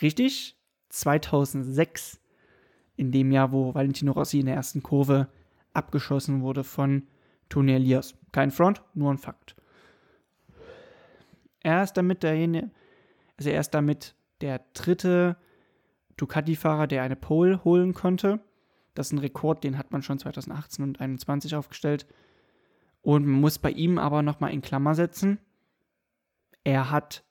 Richtig, 0.00 0.56
2006. 0.88 2.20
In 2.96 3.10
dem 3.10 3.32
Jahr, 3.32 3.52
wo 3.52 3.74
Valentino 3.74 4.12
Rossi 4.12 4.40
in 4.40 4.46
der 4.46 4.54
ersten 4.54 4.82
Kurve 4.82 5.28
abgeschossen 5.72 6.42
wurde 6.42 6.64
von 6.64 7.06
Tony 7.48 7.72
Elias. 7.72 8.14
Kein 8.32 8.50
Front, 8.50 8.82
nur 8.94 9.10
ein 9.10 9.18
Fakt. 9.18 9.56
Er 11.60 11.82
ist 11.82 11.94
damit 11.94 12.22
derjenige, 12.22 12.70
also 13.36 13.50
er 13.50 13.60
ist 13.60 13.70
damit 13.70 14.14
der 14.40 14.60
dritte 14.74 15.36
Ducati-Fahrer, 16.16 16.86
der 16.86 17.02
eine 17.02 17.16
Pole 17.16 17.64
holen 17.64 17.94
konnte. 17.94 18.40
Das 18.94 19.08
ist 19.08 19.12
ein 19.12 19.18
Rekord, 19.18 19.64
den 19.64 19.78
hat 19.78 19.92
man 19.92 20.02
schon 20.02 20.18
2018 20.18 20.82
und 20.82 20.96
2021 20.96 21.54
aufgestellt. 21.54 22.06
Und 23.00 23.26
man 23.26 23.40
muss 23.40 23.58
bei 23.58 23.70
ihm 23.70 23.98
aber 23.98 24.22
nochmal 24.22 24.52
in 24.52 24.62
Klammer 24.62 24.94
setzen. 24.94 25.38
Er 26.64 26.90
hat 26.90 27.24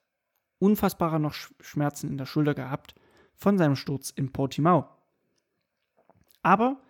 unfassbare 0.61 1.19
noch 1.19 1.33
Schmerzen 1.59 2.09
in 2.09 2.17
der 2.17 2.25
Schulter 2.25 2.53
gehabt 2.53 2.95
von 3.35 3.57
seinem 3.57 3.75
Sturz 3.75 4.09
in 4.09 4.31
Portimao. 4.31 4.87
Aber 6.43 6.81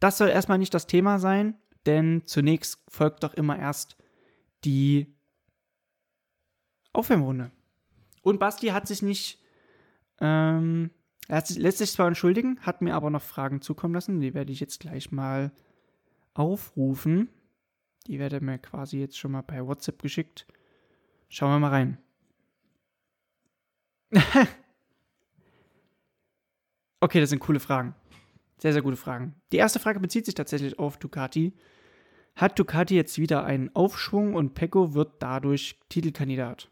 das 0.00 0.18
soll 0.18 0.28
erstmal 0.28 0.58
nicht 0.58 0.74
das 0.74 0.86
Thema 0.86 1.18
sein, 1.18 1.56
denn 1.86 2.22
zunächst 2.26 2.82
folgt 2.88 3.22
doch 3.22 3.34
immer 3.34 3.58
erst 3.58 3.96
die 4.64 5.14
Aufwärmrunde. 6.92 7.50
Und 8.22 8.38
Basti 8.38 8.68
hat 8.68 8.86
sich 8.88 9.02
nicht 9.02 9.40
ähm, 10.20 10.90
er 11.28 11.42
lässt 11.56 11.78
sich 11.78 11.92
zwar 11.92 12.06
entschuldigen, 12.06 12.60
hat 12.60 12.82
mir 12.82 12.94
aber 12.94 13.10
noch 13.10 13.22
Fragen 13.22 13.60
zukommen 13.60 13.94
lassen. 13.94 14.20
Die 14.20 14.34
werde 14.34 14.52
ich 14.52 14.60
jetzt 14.60 14.80
gleich 14.80 15.10
mal 15.10 15.50
aufrufen. 16.34 17.28
Die 18.06 18.18
werde 18.18 18.40
mir 18.40 18.58
quasi 18.58 19.00
jetzt 19.00 19.18
schon 19.18 19.32
mal 19.32 19.42
per 19.42 19.66
WhatsApp 19.66 20.00
geschickt. 20.00 20.46
Schauen 21.28 21.50
wir 21.50 21.58
mal 21.58 21.70
rein. 21.70 21.98
Okay, 27.00 27.20
das 27.20 27.30
sind 27.30 27.40
coole 27.40 27.60
Fragen. 27.60 27.94
Sehr, 28.58 28.72
sehr 28.72 28.82
gute 28.82 28.96
Fragen. 28.96 29.34
Die 29.52 29.58
erste 29.58 29.78
Frage 29.78 30.00
bezieht 30.00 30.24
sich 30.24 30.34
tatsächlich 30.34 30.78
auf 30.78 30.98
Ducati. 30.98 31.52
Hat 32.34 32.58
Ducati 32.58 32.94
jetzt 32.94 33.18
wieder 33.18 33.44
einen 33.44 33.74
Aufschwung 33.74 34.34
und 34.34 34.54
Pecco 34.54 34.94
wird 34.94 35.22
dadurch 35.22 35.78
Titelkandidat? 35.88 36.70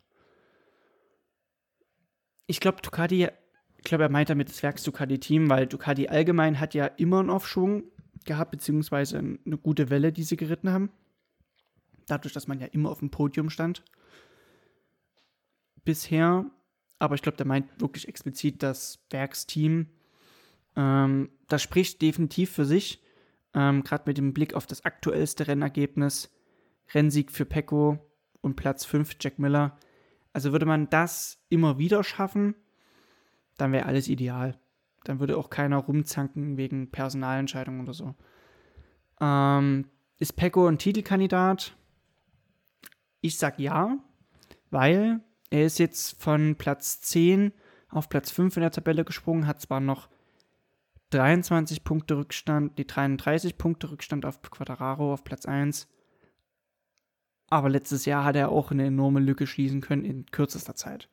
Ich 2.47 2.61
glaube, 2.61 2.83
Ducati 2.83 3.29
ich 3.85 3.89
glaube, 3.89 4.05
er 4.05 4.11
meint 4.11 4.31
damit 4.31 4.49
das 4.49 4.63
Werks 4.63 4.83
Ducati-Team, 4.83 5.51
weil 5.51 5.67
Ducati 5.67 6.09
allgemein 6.09 6.59
hat 6.59 6.73
ja 6.73 6.87
immer 6.87 7.21
einen 7.21 7.29
Aufschwung 7.29 7.85
gehabt, 8.25 8.53
beziehungsweise 8.53 9.19
eine 9.19 9.59
gute 9.59 9.91
Welle, 9.91 10.11
die 10.11 10.23
sie 10.23 10.39
geritten 10.39 10.71
haben. 10.71 10.91
Dadurch, 12.07 12.33
dass 12.33 12.47
man 12.47 12.59
ja 12.61 12.67
immer 12.69 12.89
auf 12.89 13.01
dem 13.01 13.11
Podium 13.11 13.51
stand. 13.51 13.85
Bisher. 15.85 16.47
Aber 16.99 17.15
ich 17.15 17.23
glaube, 17.23 17.37
der 17.37 17.47
meint 17.47 17.81
wirklich 17.81 18.09
explizit 18.09 18.63
das 18.63 19.05
Werksteam. 19.11 19.89
Ähm, 20.77 21.31
das 21.49 21.63
spricht 21.63 22.03
definitiv 22.03 22.51
für 22.51 22.65
sich. 22.65 23.03
Ähm, 23.53 23.83
Gerade 23.83 24.05
mit 24.07 24.19
dem 24.19 24.33
Blick 24.33 24.55
auf 24.55 24.67
das 24.67 24.85
aktuellste 24.85 25.47
Rennergebnis. 25.47 26.31
Rennsieg 26.93 27.31
für 27.31 27.45
Pecco 27.45 27.99
und 28.41 28.57
Platz 28.57 28.85
5 28.85 29.17
Jack 29.21 29.39
Miller. 29.39 29.79
Also 30.33 30.53
würde 30.53 30.67
man 30.67 30.91
das 30.91 31.39
immer 31.49 31.79
wieder 31.79 32.03
schaffen, 32.03 32.55
dann 33.57 33.73
wäre 33.73 33.87
alles 33.87 34.09
ideal. 34.09 34.59
Dann 35.05 35.21
würde 35.21 35.37
auch 35.37 35.49
keiner 35.49 35.77
rumzanken 35.77 36.57
wegen 36.57 36.91
Personalentscheidungen 36.91 37.83
oder 37.83 37.95
so. 37.95 38.15
Ähm, 39.21 39.89
ist 40.19 40.35
Pecco 40.35 40.67
ein 40.67 40.79
Titelkandidat? 40.79 41.77
Ich 43.21 43.39
sag 43.39 43.59
ja, 43.59 43.97
weil 44.71 45.21
er 45.55 45.67
ist 45.67 45.79
jetzt 45.79 46.21
von 46.21 46.57
Platz 46.57 47.01
10 47.01 47.53
auf 47.89 48.09
Platz 48.09 48.33
5 48.33 48.57
in 48.57 48.63
der 48.63 48.73
Tabelle 48.73 49.05
gesprungen, 49.05 49.47
hat 49.47 49.61
zwar 49.61 49.79
noch 49.79 50.09
23 51.11 51.85
Punkte 51.85 52.17
Rückstand, 52.17 52.77
die 52.77 52.89
33 52.89 53.57
Punkte 53.57 53.93
Rückstand 53.93 54.27
auf 54.27 54.43
Quadraro 54.43 55.13
auf 55.13 55.23
Platz 55.23 55.47
1. 55.47 55.87
Aber 57.51 57.69
letztes 57.69 58.05
Jahr 58.05 58.25
hat 58.25 58.35
er 58.35 58.49
auch 58.49 58.73
eine 58.73 58.87
enorme 58.87 59.21
Lücke 59.21 59.47
schließen 59.47 59.81
können 59.81 60.05
in 60.05 60.27
kürzester 60.27 60.75
Zeit. 60.75 61.09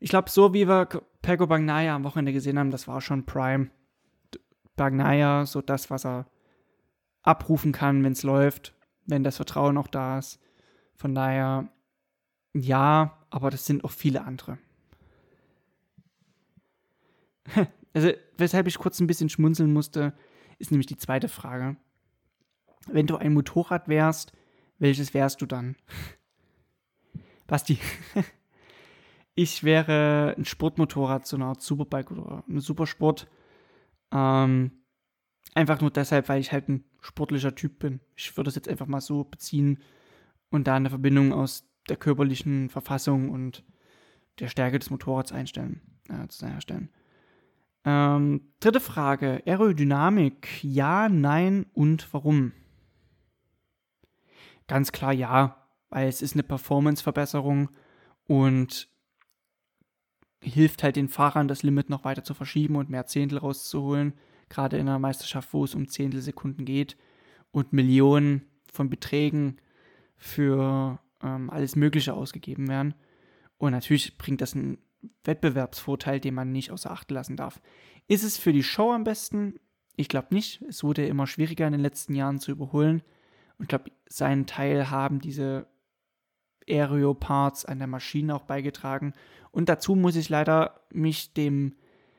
Ich 0.00 0.10
glaube, 0.10 0.28
so 0.28 0.52
wie 0.52 0.68
wir 0.68 0.84
Pego 1.22 1.46
Bagnaya 1.46 1.96
am 1.96 2.04
Wochenende 2.04 2.34
gesehen 2.34 2.58
haben, 2.58 2.70
das 2.70 2.88
war 2.88 3.00
schon 3.00 3.24
Prime. 3.24 3.70
Bagnaya, 4.76 5.46
so 5.46 5.62
das, 5.62 5.88
was 5.88 6.04
er 6.04 6.26
abrufen 7.22 7.72
kann, 7.72 8.04
wenn 8.04 8.12
es 8.12 8.22
läuft, 8.22 8.74
wenn 9.06 9.24
das 9.24 9.36
Vertrauen 9.36 9.78
auch 9.78 9.88
da 9.88 10.18
ist. 10.18 10.40
Von 10.94 11.14
daher, 11.14 11.72
ja, 12.52 13.16
aber 13.30 13.50
das 13.50 13.64
sind 13.64 13.84
auch 13.84 13.92
viele 13.92 14.24
andere. 14.24 14.58
Also, 17.92 18.12
weshalb 18.36 18.68
ich 18.68 18.78
kurz 18.78 19.00
ein 19.00 19.08
bisschen 19.08 19.28
schmunzeln 19.28 19.72
musste, 19.72 20.14
ist 20.60 20.70
nämlich 20.70 20.86
die 20.86 20.96
zweite 20.96 21.28
Frage. 21.28 21.74
Wenn 22.86 23.08
du 23.08 23.16
ein 23.16 23.32
Motorrad 23.32 23.88
wärst, 23.88 24.32
welches 24.78 25.12
wärst 25.12 25.42
du 25.42 25.46
dann? 25.46 25.74
Basti, 27.48 27.78
ich 29.34 29.64
wäre 29.64 30.36
ein 30.38 30.44
Sportmotorrad, 30.44 31.26
so 31.26 31.36
eine 31.36 31.46
Art 31.46 31.62
Superbike 31.62 32.12
oder 32.12 32.44
eine 32.48 32.60
Supersport. 32.60 33.26
Ähm, 34.12 34.70
einfach 35.54 35.80
nur 35.80 35.90
deshalb, 35.90 36.28
weil 36.28 36.40
ich 36.40 36.52
halt 36.52 36.68
ein 36.68 36.84
sportlicher 37.00 37.56
Typ 37.56 37.80
bin. 37.80 38.00
Ich 38.14 38.36
würde 38.36 38.48
das 38.48 38.54
jetzt 38.54 38.68
einfach 38.68 38.86
mal 38.86 39.00
so 39.00 39.24
beziehen 39.24 39.82
und 40.50 40.68
da 40.68 40.76
eine 40.76 40.90
Verbindung 40.90 41.32
aus 41.32 41.69
der 41.90 41.96
körperlichen 41.96 42.70
Verfassung 42.70 43.30
und 43.30 43.64
der 44.38 44.48
Stärke 44.48 44.78
des 44.78 44.90
Motorrads 44.90 45.32
einstellen, 45.32 45.80
äh, 46.08 46.46
herstellen. 46.46 46.88
Ähm, 47.84 48.52
dritte 48.60 48.80
Frage: 48.80 49.42
Aerodynamik. 49.46 50.62
Ja, 50.62 51.08
nein 51.08 51.66
und 51.72 52.12
warum? 52.12 52.52
Ganz 54.66 54.92
klar 54.92 55.12
ja, 55.12 55.66
weil 55.88 56.08
es 56.08 56.22
ist 56.22 56.34
eine 56.34 56.42
Performance-Verbesserung 56.42 57.70
und 58.26 58.88
hilft 60.42 60.82
halt 60.82 60.96
den 60.96 61.08
Fahrern, 61.08 61.48
das 61.48 61.62
Limit 61.62 61.90
noch 61.90 62.04
weiter 62.04 62.24
zu 62.24 62.34
verschieben 62.34 62.76
und 62.76 62.88
mehr 62.90 63.06
Zehntel 63.06 63.38
rauszuholen. 63.38 64.14
Gerade 64.48 64.78
in 64.78 64.88
einer 64.88 64.98
Meisterschaft, 64.98 65.52
wo 65.52 65.64
es 65.64 65.74
um 65.74 65.88
Zehntelsekunden 65.88 66.64
geht 66.64 66.96
und 67.50 67.72
Millionen 67.72 68.46
von 68.72 68.88
Beträgen 68.88 69.56
für 70.16 70.98
ähm, 71.22 71.50
alles 71.50 71.76
Mögliche 71.76 72.14
ausgegeben 72.14 72.68
werden. 72.68 72.94
Und 73.58 73.72
natürlich 73.72 74.16
bringt 74.16 74.40
das 74.40 74.54
einen 74.54 74.78
Wettbewerbsvorteil, 75.24 76.20
den 76.20 76.34
man 76.34 76.52
nicht 76.52 76.70
außer 76.70 76.90
Acht 76.90 77.10
lassen 77.10 77.36
darf. 77.36 77.60
Ist 78.06 78.24
es 78.24 78.38
für 78.38 78.52
die 78.52 78.62
Show 78.62 78.92
am 78.92 79.04
besten? 79.04 79.54
Ich 79.96 80.08
glaube 80.08 80.34
nicht. 80.34 80.62
Es 80.62 80.82
wurde 80.82 81.06
immer 81.06 81.26
schwieriger 81.26 81.66
in 81.66 81.72
den 81.72 81.80
letzten 81.80 82.14
Jahren 82.14 82.38
zu 82.38 82.50
überholen. 82.50 83.02
Und 83.58 83.64
ich 83.64 83.68
glaube, 83.68 83.90
seinen 84.06 84.46
Teil 84.46 84.90
haben 84.90 85.20
diese 85.20 85.66
Aereo-Parts 86.68 87.64
an 87.64 87.78
der 87.78 87.86
Maschine 87.86 88.34
auch 88.34 88.44
beigetragen. 88.44 89.12
Und 89.50 89.68
dazu 89.68 89.94
muss 89.94 90.16
ich 90.16 90.28
leider 90.28 90.80
mich 90.92 91.34
dem 91.34 91.74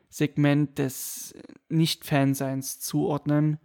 Segment 0.09 0.77
des 0.77 1.33
Nicht-Fanseins 1.69 2.79
zuordnen, 2.79 3.59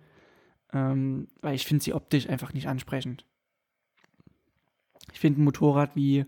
ähm, 0.72 1.28
weil 1.40 1.56
ich 1.56 1.66
finde 1.66 1.82
sie 1.82 1.92
optisch 1.92 2.28
einfach 2.28 2.52
nicht 2.52 2.68
ansprechend. 2.68 3.26
Ich 5.16 5.20
finde 5.20 5.40
ein 5.40 5.44
Motorrad 5.44 5.96
wie 5.96 6.26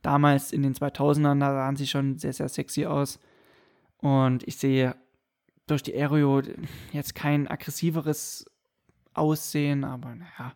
damals 0.00 0.50
in 0.50 0.62
den 0.62 0.72
2000ern, 0.72 1.40
da 1.40 1.52
sahen 1.52 1.76
sie 1.76 1.86
schon 1.86 2.16
sehr, 2.16 2.32
sehr 2.32 2.48
sexy 2.48 2.86
aus. 2.86 3.20
Und 3.98 4.48
ich 4.48 4.56
sehe 4.56 4.96
durch 5.66 5.82
die 5.82 5.94
Aereo 5.94 6.40
jetzt 6.90 7.14
kein 7.14 7.48
aggressiveres 7.48 8.46
Aussehen, 9.12 9.84
aber 9.84 10.14
naja, 10.14 10.54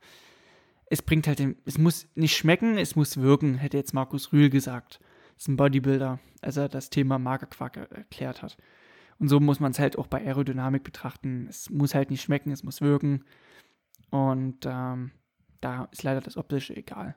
es 0.86 1.02
bringt 1.02 1.26
halt 1.26 1.40
den, 1.40 1.56
es 1.66 1.76
muss 1.76 2.06
nicht 2.14 2.34
schmecken, 2.34 2.78
es 2.78 2.96
muss 2.96 3.18
wirken, 3.18 3.56
hätte 3.56 3.76
jetzt 3.76 3.92
Markus 3.92 4.32
Rühl 4.32 4.48
gesagt. 4.48 4.98
Das 5.34 5.42
ist 5.42 5.48
ein 5.48 5.58
Bodybuilder, 5.58 6.20
als 6.40 6.56
er 6.56 6.70
das 6.70 6.88
Thema 6.88 7.18
Magerquark 7.18 7.76
erklärt 7.76 8.40
hat. 8.40 8.56
Und 9.18 9.28
so 9.28 9.40
muss 9.40 9.60
man 9.60 9.72
es 9.72 9.78
halt 9.78 9.98
auch 9.98 10.06
bei 10.06 10.24
Aerodynamik 10.24 10.84
betrachten. 10.84 11.48
Es 11.50 11.68
muss 11.68 11.94
halt 11.94 12.10
nicht 12.10 12.22
schmecken, 12.22 12.50
es 12.50 12.62
muss 12.62 12.80
wirken. 12.80 13.26
Und 14.08 14.64
ähm, 14.64 15.10
da 15.60 15.84
ist 15.92 16.02
leider 16.02 16.22
das 16.22 16.38
Optische 16.38 16.74
egal. 16.74 17.14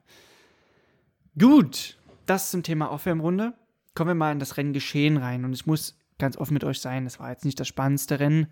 Gut, 1.40 1.98
das 2.26 2.52
zum 2.52 2.64
Thema 2.64 2.90
Aufwärmrunde. 2.90 3.54
Kommen 3.96 4.10
wir 4.10 4.16
mal 4.16 4.32
in 4.32 4.40
das 4.40 4.58
Renngeschehen 4.58 5.18
rein. 5.18 5.46
Und 5.46 5.54
ich 5.54 5.66
muss 5.66 6.00
ganz 6.18 6.38
offen 6.38 6.54
mit 6.54 6.64
euch 6.64 6.82
sein, 6.82 7.06
es 7.06 7.20
war 7.20 7.30
jetzt 7.30 7.46
nicht 7.46 7.60
das 7.60 7.68
spannendste 7.68 8.20
Rennen. 8.20 8.48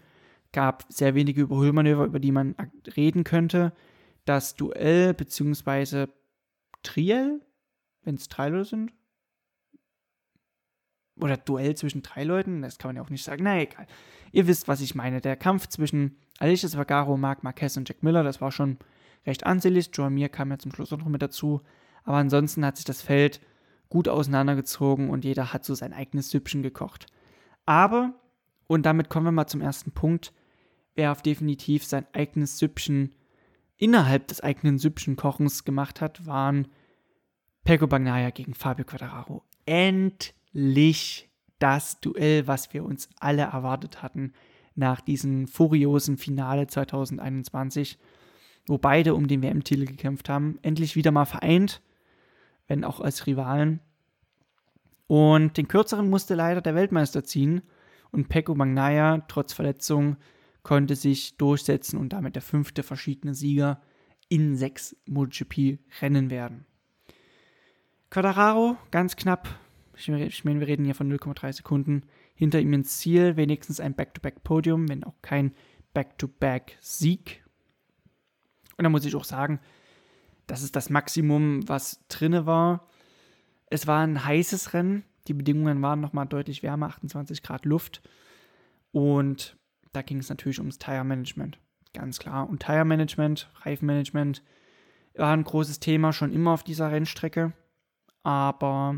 Gab 0.51 0.85
sehr 0.89 1.15
wenige 1.15 1.41
Überholmanöver, 1.41 2.05
über 2.05 2.19
die 2.19 2.31
man 2.31 2.55
reden 2.95 3.23
könnte 3.23 3.73
das 4.25 4.55
Duell 4.55 5.13
bzw. 5.13 6.07
Triel, 6.83 7.41
wenn 8.03 8.15
es 8.15 8.27
Teile 8.27 8.65
sind. 8.65 8.91
oder 11.17 11.37
Duell 11.37 11.75
zwischen 11.77 12.01
drei 12.01 12.25
Leuten, 12.25 12.61
das 12.61 12.77
kann 12.77 12.89
man 12.89 12.97
ja 12.97 13.01
auch 13.01 13.09
nicht 13.09 13.23
sagen, 13.23 13.43
na 13.43 13.61
egal. 13.61 13.87
Ihr 14.33 14.47
wisst, 14.47 14.67
was 14.67 14.81
ich 14.81 14.95
meine. 14.95 15.21
Der 15.21 15.37
Kampf 15.37 15.67
zwischen 15.67 16.17
Alicia 16.39 16.69
Vagaro, 16.77 17.15
Marc 17.15 17.43
Marquez 17.43 17.77
und 17.77 17.87
Jack 17.87 18.03
Miller, 18.03 18.23
das 18.23 18.41
war 18.41 18.51
schon 18.51 18.77
recht 19.25 19.45
ansehnlich. 19.45 19.91
Joan 19.93 20.13
Mir 20.13 20.27
kam 20.27 20.51
ja 20.51 20.57
zum 20.57 20.73
Schluss 20.73 20.91
auch 20.91 20.97
noch 20.97 21.07
mit 21.07 21.21
dazu. 21.21 21.61
Aber 22.05 22.17
ansonsten 22.17 22.65
hat 22.65 22.77
sich 22.77 22.85
das 22.85 23.01
Feld 23.01 23.41
gut 23.89 24.07
auseinandergezogen 24.07 25.09
und 25.09 25.25
jeder 25.25 25.53
hat 25.53 25.65
so 25.65 25.75
sein 25.75 25.93
eigenes 25.93 26.29
Süppchen 26.29 26.63
gekocht. 26.63 27.07
Aber, 27.65 28.13
und 28.67 28.85
damit 28.85 29.09
kommen 29.09 29.25
wir 29.25 29.31
mal 29.31 29.47
zum 29.47 29.61
ersten 29.61 29.91
Punkt, 29.91 30.33
wer 30.95 31.11
auf 31.11 31.21
definitiv 31.21 31.83
sein 31.83 32.05
eigenes 32.13 32.57
Süppchen 32.57 33.13
innerhalb 33.77 34.27
des 34.27 34.41
eigenen 34.41 34.77
Süppchen-Kochens 34.77 35.65
gemacht 35.65 35.99
hat, 36.01 36.25
waren 36.25 36.67
Pego 37.63 37.87
Bagnaia 37.87 38.29
gegen 38.29 38.53
Fabio 38.53 38.85
Quadraro. 38.85 39.43
Endlich 39.65 41.29
das 41.59 41.99
Duell, 41.99 42.47
was 42.47 42.73
wir 42.73 42.85
uns 42.85 43.09
alle 43.19 43.43
erwartet 43.43 44.01
hatten 44.01 44.33
nach 44.75 45.01
diesem 45.01 45.47
furiosen 45.47 46.17
Finale 46.17 46.67
2021, 46.67 47.97
wo 48.67 48.77
beide 48.77 49.15
um 49.15 49.27
den 49.27 49.41
WM-Titel 49.41 49.85
gekämpft 49.85 50.29
haben. 50.29 50.59
Endlich 50.61 50.95
wieder 50.95 51.11
mal 51.11 51.25
vereint, 51.25 51.81
wenn 52.67 52.83
auch 52.83 52.99
als 52.99 53.27
Rivalen. 53.27 53.79
Und 55.07 55.57
den 55.57 55.67
kürzeren 55.67 56.09
musste 56.09 56.35
leider 56.35 56.61
der 56.61 56.75
Weltmeister 56.75 57.23
ziehen 57.23 57.61
und 58.11 58.29
Pecco 58.29 58.55
Magnaia 58.55 59.23
trotz 59.27 59.53
Verletzung 59.53 60.17
konnte 60.63 60.95
sich 60.95 61.37
durchsetzen 61.37 61.97
und 61.97 62.13
damit 62.13 62.35
der 62.35 62.41
fünfte 62.41 62.81
verschiedene 62.81 63.35
Sieger 63.35 63.81
in 64.29 64.55
sechs 64.55 64.95
MotoGP-Rennen 65.05 66.29
werden. 66.31 66.65
Quadraro, 68.09 68.77
ganz 68.91 69.15
knapp, 69.15 69.47
ich 69.95 70.07
meine, 70.09 70.59
wir 70.59 70.67
reden 70.67 70.85
hier 70.85 70.95
von 70.95 71.11
0,3 71.11 71.53
Sekunden, 71.53 72.03
hinter 72.33 72.59
ihm 72.59 72.73
ins 72.73 72.97
Ziel, 72.97 73.37
wenigstens 73.37 73.79
ein 73.79 73.95
Back-to-Back-Podium, 73.95 74.89
wenn 74.89 75.03
auch 75.03 75.21
kein 75.21 75.53
Back-to-Back-Sieg. 75.93 77.43
Und 78.77 78.83
da 78.83 78.89
muss 78.89 79.05
ich 79.05 79.15
auch 79.15 79.23
sagen, 79.23 79.59
das 80.47 80.61
ist 80.61 80.75
das 80.75 80.89
Maximum, 80.89 81.67
was 81.67 82.05
drinne 82.07 82.45
war. 82.45 82.87
Es 83.69 83.87
war 83.87 84.01
ein 84.05 84.23
heißes 84.23 84.73
Rennen, 84.73 85.03
die 85.27 85.33
Bedingungen 85.33 85.81
waren 85.81 86.01
nochmal 86.01 86.27
deutlich 86.27 86.63
wärmer, 86.63 86.87
28 86.87 87.41
Grad 87.41 87.65
Luft. 87.65 88.01
Und 88.91 89.57
da 89.91 90.01
ging 90.01 90.19
es 90.19 90.29
natürlich 90.29 90.59
ums 90.59 90.77
Tire-Management, 90.77 91.59
ganz 91.93 92.19
klar. 92.19 92.47
Und 92.47 92.61
Tire-Management, 92.61 93.49
Reifenmanagement 93.61 94.43
war 95.15 95.33
ein 95.33 95.43
großes 95.43 95.79
Thema 95.79 96.13
schon 96.13 96.31
immer 96.31 96.51
auf 96.51 96.63
dieser 96.63 96.91
Rennstrecke 96.91 97.53
aber 98.25 98.97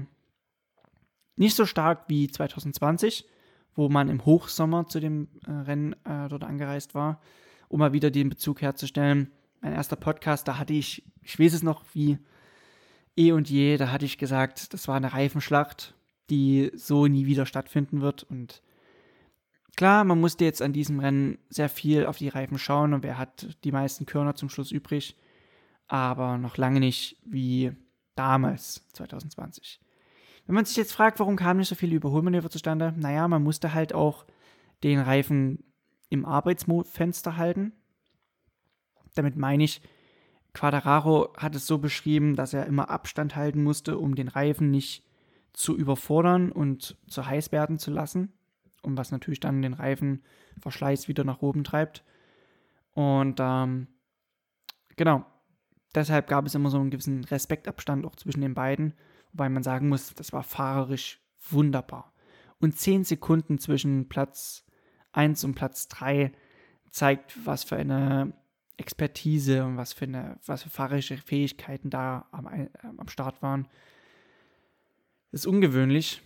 nicht 1.35 1.55
so 1.55 1.65
stark 1.65 2.05
wie 2.07 2.29
2020, 2.29 3.27
wo 3.75 3.89
man 3.89 4.07
im 4.07 4.25
Hochsommer 4.25 4.87
zu 4.87 5.01
dem 5.01 5.27
äh, 5.45 5.51
Rennen 5.51 5.93
äh, 6.05 6.29
dort 6.29 6.45
angereist 6.45 6.95
war, 6.95 7.19
um 7.67 7.79
mal 7.79 7.91
wieder 7.91 8.09
den 8.09 8.29
Bezug 8.29 8.61
herzustellen. 8.61 9.31
Mein 9.67 9.75
erster 9.75 9.97
Podcast, 9.97 10.47
da 10.47 10.57
hatte 10.57 10.71
ich, 10.71 11.03
ich 11.21 11.37
weiß 11.37 11.51
es 11.51 11.61
noch 11.61 11.83
wie 11.91 12.19
eh 13.17 13.33
und 13.33 13.49
je, 13.49 13.75
da 13.75 13.91
hatte 13.91 14.05
ich 14.05 14.17
gesagt, 14.17 14.73
das 14.73 14.87
war 14.87 14.95
eine 14.95 15.11
Reifenschlacht, 15.11 15.93
die 16.29 16.71
so 16.73 17.07
nie 17.07 17.25
wieder 17.25 17.45
stattfinden 17.45 17.99
wird. 17.99 18.23
Und 18.23 18.61
klar, 19.75 20.05
man 20.05 20.21
musste 20.21 20.45
jetzt 20.45 20.61
an 20.61 20.71
diesem 20.71 21.01
Rennen 21.01 21.37
sehr 21.49 21.67
viel 21.67 22.05
auf 22.05 22.17
die 22.17 22.29
Reifen 22.29 22.57
schauen 22.57 22.93
und 22.93 23.03
wer 23.03 23.17
hat 23.17 23.57
die 23.65 23.73
meisten 23.73 24.05
Körner 24.05 24.35
zum 24.35 24.47
Schluss 24.47 24.71
übrig, 24.71 25.17
aber 25.89 26.37
noch 26.37 26.55
lange 26.55 26.79
nicht 26.79 27.17
wie 27.25 27.73
Damals, 28.15 28.87
2020. 28.93 29.81
Wenn 30.45 30.55
man 30.55 30.63
sich 30.63 30.77
jetzt 30.77 30.93
fragt, 30.93 31.19
warum 31.19 31.35
kamen 31.35 31.59
nicht 31.59 31.67
so 31.67 31.75
viele 31.75 31.97
Überholmanöver 31.97 32.49
zustande, 32.49 32.93
naja, 32.95 33.27
man 33.27 33.43
musste 33.43 33.73
halt 33.73 33.91
auch 33.91 34.25
den 34.85 34.99
Reifen 34.99 35.65
im 36.07 36.23
Arbeitsfenster 36.23 37.35
halten. 37.35 37.73
Damit 39.17 39.35
meine 39.35 39.63
ich, 39.63 39.81
Quadraro 40.53 41.33
hat 41.37 41.55
es 41.55 41.67
so 41.67 41.77
beschrieben, 41.77 42.35
dass 42.35 42.53
er 42.53 42.65
immer 42.65 42.89
Abstand 42.89 43.35
halten 43.35 43.63
musste, 43.63 43.97
um 43.97 44.15
den 44.15 44.27
Reifen 44.27 44.71
nicht 44.71 45.03
zu 45.53 45.75
überfordern 45.75 46.51
und 46.51 46.97
zu 47.07 47.25
heiß 47.25 47.51
werden 47.51 47.77
zu 47.77 47.91
lassen. 47.91 48.33
Und 48.81 48.97
was 48.97 49.11
natürlich 49.11 49.39
dann 49.39 49.61
den 49.61 49.73
Reifenverschleiß 49.73 51.07
wieder 51.07 51.23
nach 51.23 51.41
oben 51.41 51.63
treibt. 51.63 52.03
Und 52.93 53.39
ähm, 53.39 53.87
genau, 54.95 55.25
deshalb 55.93 56.27
gab 56.27 56.45
es 56.45 56.55
immer 56.55 56.69
so 56.69 56.79
einen 56.79 56.89
gewissen 56.89 57.23
Respektabstand 57.23 58.05
auch 58.05 58.15
zwischen 58.15 58.41
den 58.41 58.53
beiden, 58.53 58.93
wobei 59.33 59.49
man 59.49 59.63
sagen 59.63 59.89
muss, 59.89 60.13
das 60.13 60.33
war 60.33 60.43
fahrerisch 60.43 61.19
wunderbar. 61.49 62.13
Und 62.59 62.77
10 62.77 63.03
Sekunden 63.03 63.59
zwischen 63.59 64.09
Platz 64.09 64.65
1 65.11 65.43
und 65.43 65.55
Platz 65.55 65.87
3 65.89 66.31
zeigt, 66.91 67.45
was 67.45 67.63
für 67.63 67.75
eine 67.75 68.33
Expertise 68.77 69.65
und 69.65 69.77
was 69.77 69.93
für, 69.93 70.05
eine, 70.05 70.37
was 70.45 70.63
für 70.63 70.69
fahrerische 70.69 71.17
Fähigkeiten 71.17 71.89
da 71.89 72.27
am, 72.31 72.47
äh, 72.47 72.69
am 72.81 73.07
Start 73.07 73.41
waren. 73.41 73.67
Das 75.31 75.41
ist 75.41 75.47
ungewöhnlich, 75.47 76.21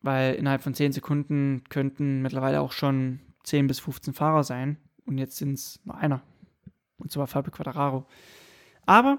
weil 0.00 0.34
innerhalb 0.34 0.62
von 0.62 0.74
10 0.74 0.92
Sekunden 0.92 1.64
könnten 1.68 2.22
mittlerweile 2.22 2.60
auch 2.60 2.72
schon 2.72 3.20
10 3.44 3.66
bis 3.66 3.80
15 3.80 4.14
Fahrer 4.14 4.44
sein. 4.44 4.76
Und 5.04 5.18
jetzt 5.18 5.36
sind 5.36 5.54
es 5.54 5.80
nur 5.84 5.96
einer. 5.96 6.22
Und 6.98 7.10
zwar 7.10 7.26
Fabio 7.26 7.50
Quadraro. 7.50 8.06
Aber 8.86 9.18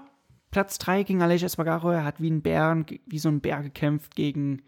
Platz 0.50 0.78
3 0.78 1.02
ging 1.02 1.22
Aleix 1.22 1.42
Espargaro. 1.42 1.90
Er 1.90 2.04
hat 2.04 2.20
wie 2.20 2.30
ein 2.30 2.42
Bären, 2.42 2.86
wie 3.06 3.18
so 3.18 3.28
ein 3.28 3.40
Bär 3.40 3.62
gekämpft 3.62 4.14
gegen 4.14 4.62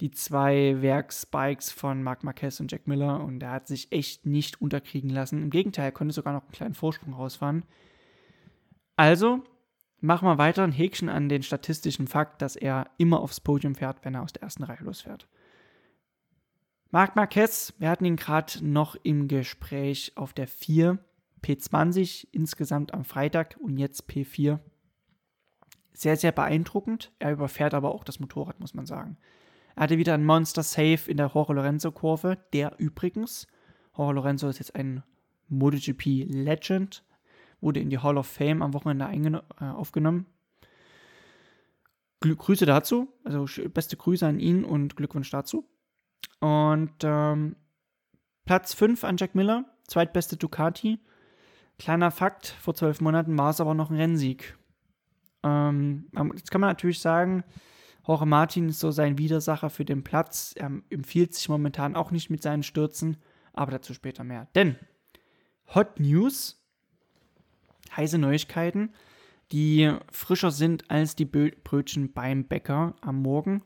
die 0.00 0.10
zwei 0.10 0.80
Werksbikes 0.80 1.72
von 1.72 2.02
Marc 2.02 2.22
Marquez 2.22 2.60
und 2.60 2.70
Jack 2.70 2.86
Miller 2.86 3.22
und 3.24 3.42
er 3.42 3.50
hat 3.50 3.66
sich 3.66 3.90
echt 3.90 4.26
nicht 4.26 4.60
unterkriegen 4.60 5.10
lassen. 5.10 5.42
Im 5.42 5.50
Gegenteil, 5.50 5.86
er 5.86 5.92
konnte 5.92 6.14
sogar 6.14 6.32
noch 6.32 6.42
einen 6.42 6.52
kleinen 6.52 6.74
Vorsprung 6.74 7.14
rausfahren. 7.14 7.64
Also 8.96 9.42
machen 10.00 10.28
wir 10.28 10.38
weiter 10.38 10.62
ein 10.62 10.72
Häkchen 10.72 11.08
an 11.08 11.28
den 11.28 11.42
statistischen 11.42 12.06
Fakt, 12.06 12.42
dass 12.42 12.54
er 12.54 12.90
immer 12.96 13.20
aufs 13.20 13.40
Podium 13.40 13.74
fährt, 13.74 14.04
wenn 14.04 14.14
er 14.14 14.22
aus 14.22 14.32
der 14.32 14.42
ersten 14.42 14.62
Reihe 14.62 14.82
losfährt. 14.82 15.26
Marc 16.90 17.16
Marquez, 17.16 17.74
wir 17.78 17.90
hatten 17.90 18.04
ihn 18.04 18.16
gerade 18.16 18.64
noch 18.66 18.96
im 19.02 19.28
Gespräch 19.28 20.12
auf 20.14 20.32
der 20.32 20.48
4. 20.48 20.98
P20 21.42 22.28
insgesamt 22.32 22.94
am 22.94 23.04
Freitag 23.04 23.56
und 23.60 23.76
jetzt 23.76 24.08
P4. 24.08 24.58
Sehr, 25.92 26.16
sehr 26.16 26.32
beeindruckend. 26.32 27.12
Er 27.18 27.32
überfährt 27.32 27.74
aber 27.74 27.94
auch 27.94 28.04
das 28.04 28.20
Motorrad, 28.20 28.60
muss 28.60 28.74
man 28.74 28.86
sagen. 28.86 29.18
Er 29.78 29.82
hatte 29.82 29.98
wieder 29.98 30.14
ein 30.14 30.24
Monster 30.24 30.64
Safe 30.64 31.08
in 31.08 31.18
der 31.18 31.28
Jorge 31.28 31.52
Lorenzo 31.52 31.92
Kurve, 31.92 32.36
der 32.52 32.74
übrigens, 32.78 33.46
Jorge 33.96 34.14
Lorenzo 34.14 34.48
ist 34.48 34.58
jetzt 34.58 34.74
ein 34.74 35.04
MotoGP 35.46 36.26
Legend, 36.28 37.04
wurde 37.60 37.78
in 37.78 37.88
die 37.88 37.98
Hall 37.98 38.18
of 38.18 38.26
Fame 38.26 38.62
am 38.62 38.74
Wochenende 38.74 39.44
äh, 39.60 39.64
aufgenommen. 39.64 40.26
Gl 42.18 42.34
Grüße 42.34 42.66
dazu, 42.66 43.06
also 43.22 43.46
beste 43.68 43.96
Grüße 43.96 44.26
an 44.26 44.40
ihn 44.40 44.64
und 44.64 44.96
Glückwunsch 44.96 45.30
dazu. 45.30 45.64
Und 46.40 46.96
ähm, 47.04 47.54
Platz 48.46 48.74
5 48.74 49.04
an 49.04 49.16
Jack 49.16 49.36
Miller, 49.36 49.64
zweitbeste 49.86 50.36
Ducati, 50.36 50.98
Kleiner 51.78 52.10
Fakt, 52.10 52.48
vor 52.48 52.74
zwölf 52.74 53.00
Monaten 53.00 53.38
war 53.38 53.50
es 53.50 53.60
aber 53.60 53.74
noch 53.74 53.90
ein 53.90 53.96
Rennsieg. 53.96 54.58
Ähm, 55.44 56.10
jetzt 56.34 56.50
kann 56.50 56.60
man 56.60 56.70
natürlich 56.70 56.98
sagen, 56.98 57.44
Jorge 58.08 58.24
Martin 58.24 58.70
ist 58.70 58.80
so 58.80 58.90
sein 58.90 59.18
Widersacher 59.18 59.68
für 59.68 59.84
den 59.84 60.02
Platz. 60.02 60.54
Er 60.56 60.72
empfiehlt 60.88 61.34
sich 61.34 61.46
momentan 61.50 61.94
auch 61.94 62.10
nicht 62.10 62.30
mit 62.30 62.42
seinen 62.42 62.62
Stürzen, 62.62 63.18
aber 63.52 63.70
dazu 63.70 63.92
später 63.92 64.24
mehr. 64.24 64.48
Denn 64.54 64.76
Hot 65.74 66.00
News, 66.00 66.58
heiße 67.94 68.16
Neuigkeiten, 68.16 68.94
die 69.52 69.92
frischer 70.10 70.50
sind 70.50 70.90
als 70.90 71.16
die 71.16 71.26
Brötchen 71.26 72.14
beim 72.14 72.44
Bäcker 72.44 72.94
am 73.02 73.20
Morgen. 73.20 73.62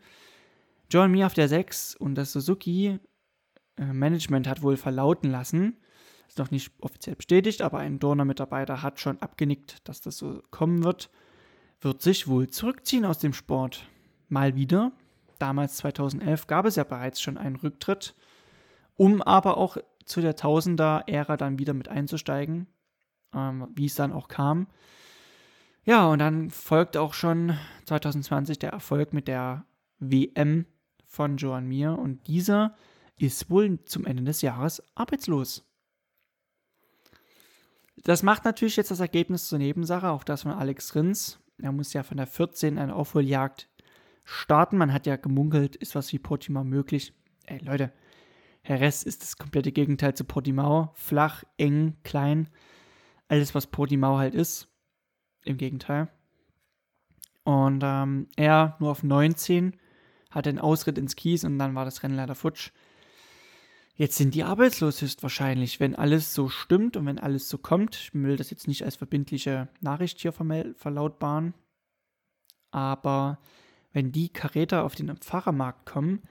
John 0.91 1.13
Mir 1.13 1.27
auf 1.27 1.35
der 1.35 1.49
6 1.49 1.95
und 1.95 2.17
das 2.17 2.33
Suzuki 2.33 2.99
äh, 3.77 3.85
Management 3.85 4.49
hat 4.49 4.63
wohl 4.63 4.77
verlauten 4.77 5.31
lassen, 5.31 5.77
ist 6.27 6.39
noch 6.39 6.51
nicht 6.51 6.73
offiziell 6.81 7.15
bestätigt, 7.15 7.63
aber 7.63 7.79
ein 7.79 8.01
Dorner-Mitarbeiter 8.01 8.83
hat 8.83 8.99
schon 8.99 9.23
abgenickt, 9.23 9.89
dass 9.89 10.01
das 10.01 10.17
so 10.17 10.43
kommen 10.51 10.83
wird. 10.83 11.11
Wird 11.81 12.03
sich 12.03 12.27
wohl 12.27 12.49
zurückziehen 12.49 13.05
aus 13.05 13.19
dem 13.19 13.35
Sport. 13.35 13.87
Mal 14.33 14.57
wieder. 14.57 14.93
Damals 15.39 15.77
2011 15.77 16.47
gab 16.47 16.65
es 16.65 16.77
ja 16.77 16.85
bereits 16.85 17.21
schon 17.21 17.37
einen 17.37 17.57
Rücktritt, 17.57 18.15
um 18.97 19.21
aber 19.21 19.59
auch 19.59 19.77
zu 20.07 20.23
der 20.23 20.37
Tausender-Ära 20.37 21.37
dann 21.37 21.59
wieder 21.59 21.75
mit 21.75 21.89
einzusteigen, 21.89 22.67
ähm, 23.35 23.69
wie 23.75 23.85
es 23.85 23.95
dann 23.95 24.11
auch 24.11 24.29
kam. 24.29 24.69
Ja, 25.85 26.07
und 26.07 26.21
dann 26.21 26.49
folgt 26.49 26.97
auch 26.97 27.13
schon 27.13 27.59
2020 27.85 28.59
der 28.59 28.71
Erfolg 28.71 29.13
mit 29.13 29.29
der 29.29 29.67
WM 29.99 30.65
von 31.05 31.37
Joan 31.37 31.67
Mir 31.67 31.99
und 31.99 32.27
dieser 32.27 32.75
ist 33.19 33.51
wohl 33.51 33.85
zum 33.85 34.07
Ende 34.07 34.23
des 34.23 34.41
Jahres 34.41 34.83
arbeitslos. 34.95 35.69
Das 38.05 38.23
macht 38.23 38.47
natürlich 38.47 38.77
jetzt 38.77 38.91
das 38.91 39.01
Ergebnis 39.01 39.49
zur 39.49 39.59
Nebensache, 39.59 40.09
auch 40.09 40.25
das 40.25 40.43
von 40.43 40.53
Alex 40.53 40.95
Rins. 40.95 41.39
Er 41.59 41.73
muss 41.73 41.93
ja 41.93 42.03
von 42.03 42.17
der 42.17 42.27
14 42.27 42.79
eine 42.79 42.95
Aufholjagd 42.95 43.69
starten. 44.25 44.77
Man 44.77 44.93
hat 44.93 45.07
ja 45.07 45.17
gemunkelt, 45.17 45.77
ist 45.77 45.95
was 45.95 46.13
wie 46.13 46.19
Portima 46.19 46.65
möglich. 46.65 47.15
ey 47.47 47.59
Leute, 47.59 47.93
Jerez 48.65 49.03
ist 49.03 49.23
das 49.23 49.37
komplette 49.37 49.73
Gegenteil 49.73 50.15
zu 50.15 50.25
Portimao. 50.25 50.91
Flach, 50.95 51.45
eng, 51.57 51.97
klein. 52.05 52.49
Alles, 53.29 53.55
was 53.55 53.67
Portimao 53.67 54.19
halt 54.19 54.35
ist. 54.35 54.69
Im 55.45 55.57
Gegenteil. 55.57 56.09
Und 57.45 57.83
ähm, 57.85 58.29
er 58.37 58.77
nur 58.79 58.91
auf 58.91 59.03
19, 59.03 59.77
hatte 60.31 60.51
einen 60.51 60.61
Ausritt 60.61 60.97
ins 60.97 61.17
Kies 61.17 61.43
und 61.45 61.59
dann 61.59 61.75
war 61.75 61.85
das 61.85 62.03
Rennen 62.03 62.15
leider 62.15 62.37
futsch. 62.37 62.71
Jetzt 63.95 64.17
sind 64.17 64.35
die 64.35 64.45
arbeitslos 64.45 65.03
höchstwahrscheinlich, 65.03 65.79
wenn 65.79 65.95
alles 65.95 66.33
so 66.33 66.49
stimmt 66.49 66.97
und 66.97 67.05
wenn 67.07 67.19
alles 67.19 67.49
so 67.49 67.59
kommt. 67.59 67.97
Ich 67.97 68.15
will 68.15 68.37
das 68.37 68.51
jetzt 68.51 68.67
nicht 68.67 68.85
als 68.85 68.97
verbindliche 68.97 69.69
Nachricht 69.81 70.21
hier 70.21 70.33
verlautbaren. 70.33 71.55
Aber 72.71 73.39
wenn 73.93 74.13
die 74.13 74.29
Karäter 74.29 74.85
auf 74.85 74.95
den 74.95 75.17
Fahrermarkt 75.19 75.87
kommen, 75.87 76.23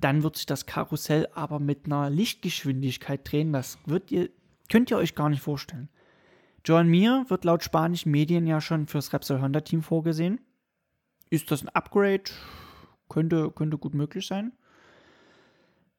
dann 0.00 0.22
wird 0.22 0.36
sich 0.36 0.46
das 0.46 0.66
Karussell 0.66 1.28
aber 1.34 1.60
mit 1.60 1.86
einer 1.86 2.10
Lichtgeschwindigkeit 2.10 3.20
drehen. 3.30 3.52
Das 3.52 3.78
ihr, 4.10 4.28
könnt 4.70 4.90
ihr 4.90 4.98
euch 4.98 5.14
gar 5.14 5.28
nicht 5.28 5.42
vorstellen. 5.42 5.88
Joan 6.64 6.88
Mir 6.88 7.26
wird 7.28 7.44
laut 7.44 7.62
spanischen 7.62 8.10
Medien 8.10 8.46
ja 8.46 8.60
schon 8.60 8.86
fürs 8.86 9.12
Repsol 9.12 9.40
Honda 9.40 9.60
Team 9.60 9.82
vorgesehen. 9.82 10.40
Ist 11.30 11.50
das 11.50 11.62
ein 11.62 11.68
Upgrade? 11.68 12.24
Könnte, 13.08 13.50
könnte 13.50 13.78
gut 13.78 13.94
möglich 13.94 14.26
sein. 14.26 14.52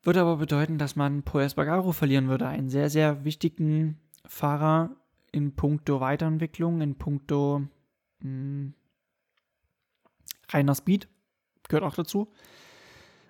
Würde 0.03 0.21
aber 0.21 0.37
bedeuten, 0.37 0.77
dass 0.77 0.95
man 0.95 1.23
Paul 1.23 1.41
Espargaro 1.41 1.91
verlieren 1.91 2.27
würde. 2.27 2.47
Einen 2.47 2.69
sehr, 2.69 2.89
sehr 2.89 3.25
wichtigen 3.25 3.99
Fahrer 4.25 4.95
in 5.31 5.55
puncto 5.55 5.99
Weiterentwicklung, 5.99 6.81
in 6.81 6.95
puncto 6.95 7.59
mh, 7.59 7.67
hm, 8.21 8.73
reiner 10.49 10.75
Speed. 10.75 11.07
Gehört 11.67 11.83
auch 11.83 11.95
dazu. 11.95 12.31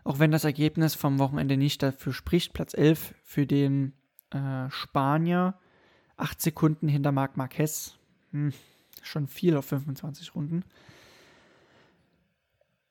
Auch 0.04 0.20
wenn 0.20 0.32
das 0.32 0.44
Ergebnis 0.44 0.96
vom 0.96 1.20
Wochenende 1.20 1.58
nicht 1.58 1.82
dafür 1.82 2.14
spricht, 2.14 2.54
Platz 2.54 2.74
11 2.74 3.16
für 3.24 3.48
den 3.48 3.94
äh, 4.32 4.70
Spanier. 4.70 5.56
8 6.18 6.42
Sekunden 6.42 6.88
hinter 6.88 7.12
Marc 7.12 7.38
Marquez. 7.38 7.98
Hm, 8.32 8.54
schon 9.02 9.28
viel 9.28 9.58
auf 9.58 9.66
25 9.66 10.36
Runden. 10.36 10.64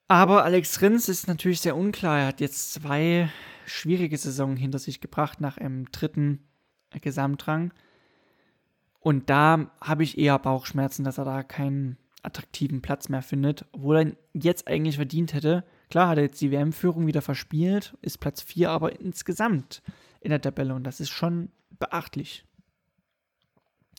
Aber 0.07 0.43
Alex 0.43 0.81
Rins 0.81 1.09
ist 1.09 1.27
natürlich 1.27 1.61
sehr 1.61 1.75
unklar. 1.75 2.19
Er 2.19 2.27
hat 2.27 2.39
jetzt 2.39 2.73
zwei 2.73 3.29
schwierige 3.65 4.17
Saison 4.17 4.55
hinter 4.55 4.77
sich 4.77 5.01
gebracht 5.01 5.41
nach 5.41 5.57
einem 5.57 5.91
dritten 5.91 6.47
Gesamtrang. 7.01 7.73
Und 8.99 9.29
da 9.29 9.71
habe 9.81 10.03
ich 10.03 10.17
eher 10.17 10.37
Bauchschmerzen, 10.37 11.03
dass 11.03 11.17
er 11.17 11.25
da 11.25 11.43
keinen 11.43 11.97
attraktiven 12.25 12.81
Platz 12.81 13.09
mehr 13.09 13.21
findet, 13.21 13.65
obwohl 13.71 13.97
er 13.97 14.11
jetzt 14.33 14.67
eigentlich 14.67 14.95
verdient 14.95 15.33
hätte. 15.33 15.63
Klar 15.89 16.09
hat 16.09 16.17
er 16.17 16.23
jetzt 16.23 16.41
die 16.41 16.51
WM-Führung 16.51 17.07
wieder 17.07 17.21
verspielt, 17.21 17.97
ist 18.01 18.19
Platz 18.19 18.41
4 18.41 18.69
aber 18.69 18.99
insgesamt 18.99 19.81
in 20.19 20.31
der 20.31 20.41
Tabelle 20.41 20.73
und 20.73 20.83
das 20.83 20.99
ist 20.99 21.09
schon 21.09 21.49
beachtlich. 21.69 22.45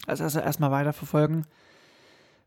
Also, 0.07 0.25
also 0.25 0.41
erstmal 0.41 0.71
weiterverfolgen. 0.71 1.47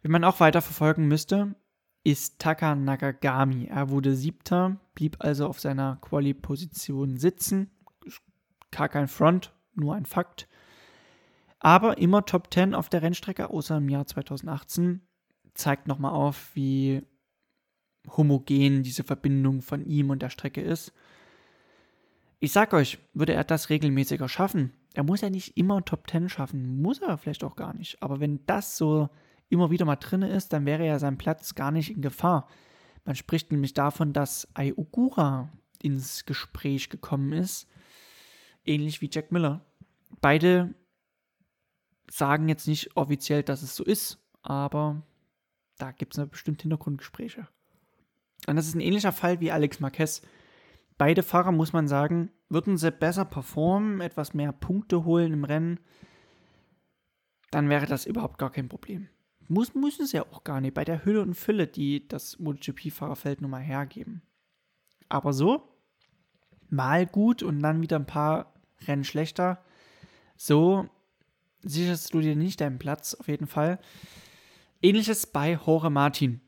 Wie 0.02 0.10
man 0.10 0.24
auch 0.24 0.40
weiterverfolgen 0.40 1.08
müsste, 1.08 1.56
ist 2.04 2.40
Taka 2.40 2.76
Nakagami. 2.76 3.66
Er 3.66 3.90
wurde 3.90 4.16
siebter, 4.16 4.78
blieb 4.96 5.18
also 5.20 5.48
auf 5.48 5.60
seiner 5.60 5.98
Quali-Position 6.02 7.18
sitzen. 7.18 7.72
Gar 8.72 8.90
kein 8.90 9.08
Front, 9.08 9.54
nur 9.74 9.96
ein 9.96 10.06
Fakt. 10.06 10.48
Aber 11.60 11.98
immer 11.98 12.26
Top 12.26 12.54
10 12.54 12.74
auf 12.74 12.88
der 12.90 13.02
Rennstrecke, 13.02 13.50
außer 13.50 13.78
im 13.78 13.90
Jahr 13.90 14.06
2018. 14.06 15.02
Zeigt 15.60 15.88
nochmal 15.88 16.14
auf, 16.14 16.52
wie 16.56 17.04
homogen 18.08 18.82
diese 18.82 19.04
Verbindung 19.04 19.62
von 19.62 19.86
ihm 19.86 20.10
und 20.10 20.22
der 20.22 20.30
Strecke 20.30 20.62
ist. 20.62 20.94
Ich 22.40 22.54
sag 22.54 22.74
euch, 22.74 23.00
würde 23.14 23.34
er 23.34 23.44
das 23.44 23.70
regelmäßiger 23.70 24.30
schaffen, 24.30 24.72
er 24.94 25.04
muss 25.04 25.22
ja 25.22 25.30
nicht 25.30 25.56
immer 25.58 25.84
Top 25.86 26.10
10 26.10 26.30
schaffen, 26.30 26.82
muss 26.82 27.00
er 27.00 27.18
vielleicht 27.18 27.44
auch 27.44 27.56
gar 27.56 27.74
nicht. 27.74 28.02
Aber 28.02 28.20
wenn 28.20 28.46
das 28.46 28.78
so 28.78 29.10
immer 29.50 29.72
wieder 29.72 29.86
mal 29.86 29.96
drin 29.96 30.22
ist, 30.22 30.54
dann 30.54 30.66
wäre 30.66 30.86
ja 30.86 31.00
sein 31.00 31.18
Platz 31.18 31.56
gar 31.56 31.72
nicht 31.72 31.92
in 31.92 32.02
Gefahr. 32.02 32.48
Man 33.06 33.16
spricht 33.16 33.52
nämlich 33.52 33.74
davon, 33.74 34.14
dass 34.14 34.48
Ai 34.56 34.74
ins 35.82 36.26
Gespräch 36.26 36.90
gekommen 36.90 37.34
ist, 37.34 37.68
ähnlich 38.66 39.02
wie 39.02 39.10
Jack 39.12 39.32
Miller. 39.32 39.66
Beide 40.22 40.74
sagen 42.12 42.50
jetzt 42.50 42.68
nicht 42.68 42.98
offiziell, 42.98 43.44
dass 43.44 43.62
es 43.62 43.76
so 43.76 43.84
ist, 43.84 44.18
aber 44.42 45.04
da 45.80 45.92
gibt 45.92 46.18
es 46.18 46.30
bestimmt 46.30 46.62
Hintergrundgespräche. 46.62 47.48
Und 48.48 48.56
das 48.56 48.68
ist 48.68 48.76
ein 48.76 48.82
ähnlicher 48.82 49.12
Fall 49.12 49.40
wie 49.40 49.52
Alex 49.52 49.80
Marquez. 49.80 50.22
Beide 50.98 51.24
Fahrer, 51.24 51.52
muss 51.52 51.74
man 51.74 51.88
sagen, 51.88 52.32
würden 52.50 52.78
sie 52.78 52.92
besser 52.92 53.26
performen, 53.26 54.02
etwas 54.02 54.34
mehr 54.34 54.52
Punkte 54.52 55.06
holen 55.06 55.34
im 55.34 55.44
Rennen, 55.44 55.80
dann 57.52 57.70
wäre 57.70 57.86
das 57.86 58.06
überhaupt 58.06 58.38
gar 58.38 58.52
kein 58.52 58.70
Problem. 58.70 59.08
Muss, 59.48 59.74
müssen 59.74 60.06
sie 60.06 60.18
ja 60.18 60.24
auch 60.24 60.44
gar 60.44 60.62
nicht 60.62 60.76
bei 60.76 60.84
der 60.84 61.06
Hülle 61.06 61.22
und 61.22 61.34
Fülle, 61.34 61.68
die 61.68 62.08
das 62.08 62.38
MotoGP-Fahrerfeld 62.38 63.42
nun 63.42 63.52
mal 63.52 63.62
hergeben. 63.62 64.22
Aber 65.08 65.34
so, 65.34 65.64
mal 66.70 67.08
gut 67.08 67.42
und 67.42 67.60
dann 67.60 67.82
wieder 67.82 67.98
ein 67.98 68.06
paar 68.06 68.54
Rennen 68.88 69.04
schlechter, 69.04 69.64
so 70.38 70.88
sicherst 71.64 72.14
du 72.14 72.22
dir 72.22 72.36
nicht 72.36 72.62
deinen 72.62 72.80
Platz 72.80 73.16
auf 73.16 73.28
jeden 73.28 73.48
Fall. 73.48 73.80
Ähnliches 74.82 75.28
bei 75.28 75.60
Jorge 75.66 75.90
Martin. 75.90 76.40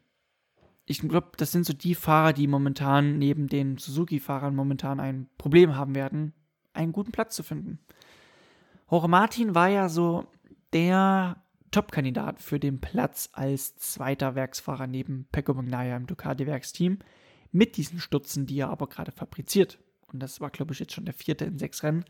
Ich 0.86 1.02
glaube, 1.02 1.32
das 1.36 1.52
sind 1.52 1.66
so 1.66 1.74
die 1.74 1.96
Fahrer, 1.96 2.32
die 2.32 2.48
momentan 2.48 3.18
neben 3.18 3.48
den 3.48 3.78
Suzuki-Fahrern 3.78 4.56
momentan 4.56 5.02
ein 5.02 5.30
Problem 5.38 5.76
haben 5.76 5.96
werden, 5.96 6.34
einen 6.74 6.94
guten 6.94 7.12
Platz 7.12 7.36
zu 7.36 7.44
finden. 7.44 7.80
Jorge 8.90 9.10
Martin 9.10 9.54
war 9.54 9.68
ja 9.68 9.90
so 9.90 10.28
der 10.72 11.44
Top-Kandidat 11.72 12.42
für 12.42 12.60
den 12.60 12.80
Platz 12.80 13.30
als 13.34 13.76
zweiter 13.76 14.36
Werksfahrer 14.36 14.88
neben 14.88 15.28
Pecco 15.32 15.54
Bagnaia 15.54 15.98
im 15.98 16.08
Ducati-Werksteam 16.08 17.00
mit 17.52 17.76
diesen 17.76 18.00
Stutzen, 18.00 18.46
die 18.46 18.60
er 18.60 18.70
aber 18.70 18.88
gerade 18.88 19.12
fabriziert. 19.12 19.78
Und 20.08 20.22
das 20.22 20.40
war, 20.40 20.52
glaube 20.52 20.74
ich, 20.74 20.80
jetzt 20.80 20.94
schon 20.94 21.06
der 21.06 21.14
vierte 21.14 21.44
in 21.44 21.58
sechs 21.58 21.84
Rennen. 21.84 22.06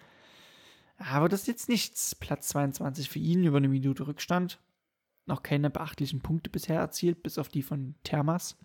Aber 0.97 1.29
das 1.29 1.41
ist 1.41 1.47
jetzt 1.47 1.69
nichts. 1.69 2.13
Platz 2.13 2.49
22 2.49 3.09
für 3.09 3.19
ihn 3.19 3.43
über 3.43 3.57
eine 3.57 3.69
Minute 3.69 4.05
Rückstand. 4.05 4.59
Noch 5.31 5.43
keine 5.43 5.69
beachtlichen 5.69 6.19
Punkte 6.19 6.49
bisher 6.49 6.77
erzielt, 6.77 7.23
bis 7.23 7.37
auf 7.37 7.47
die 7.47 7.63
von 7.63 7.95
Thermas. 8.03 8.57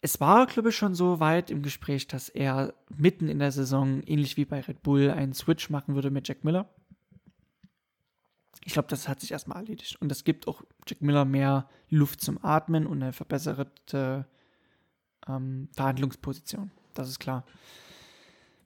Es 0.00 0.20
war, 0.20 0.46
glaube 0.46 0.70
ich, 0.70 0.76
schon 0.76 0.96
so 0.96 1.20
weit 1.20 1.48
im 1.48 1.62
Gespräch, 1.62 2.08
dass 2.08 2.28
er 2.28 2.74
mitten 2.94 3.28
in 3.28 3.38
der 3.38 3.52
Saison, 3.52 4.02
ähnlich 4.02 4.36
wie 4.36 4.44
bei 4.44 4.60
Red 4.60 4.82
Bull, 4.82 5.12
einen 5.12 5.32
Switch 5.32 5.70
machen 5.70 5.94
würde 5.94 6.10
mit 6.10 6.26
Jack 6.26 6.42
Miller. 6.42 6.68
Ich 8.64 8.72
glaube, 8.72 8.88
das 8.88 9.08
hat 9.08 9.20
sich 9.20 9.30
erstmal 9.30 9.58
erledigt. 9.58 9.96
Und 10.00 10.08
das 10.08 10.24
gibt 10.24 10.48
auch 10.48 10.62
Jack 10.88 11.02
Miller 11.02 11.24
mehr 11.24 11.68
Luft 11.88 12.20
zum 12.20 12.44
Atmen 12.44 12.84
und 12.84 13.00
eine 13.00 13.12
verbesserte 13.12 14.26
ähm, 15.28 15.68
Verhandlungsposition. 15.72 16.72
Das 16.94 17.08
ist 17.08 17.20
klar. 17.20 17.44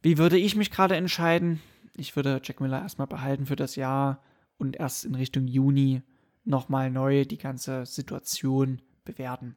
Wie 0.01 0.17
würde 0.17 0.39
ich 0.39 0.57
mich 0.57 0.71
gerade 0.71 0.97
entscheiden? 0.97 1.61
Ich 1.95 2.17
würde 2.17 2.41
Jack 2.43 2.63
Miller 2.63 2.81
erstmal 2.81 3.09
behalten 3.09 3.45
für 3.45 3.57
das 3.57 3.77
Jahr 3.77 4.23
und 4.59 4.77
erst 4.77 5.05
in 5.05 5.15
Richtung 5.15 5.47
Juni 5.47 6.03
nochmal 6.45 6.91
neu 6.91 7.25
die 7.25 7.39
ganze 7.39 7.87
Situation 7.87 8.83
bewerten. 9.05 9.57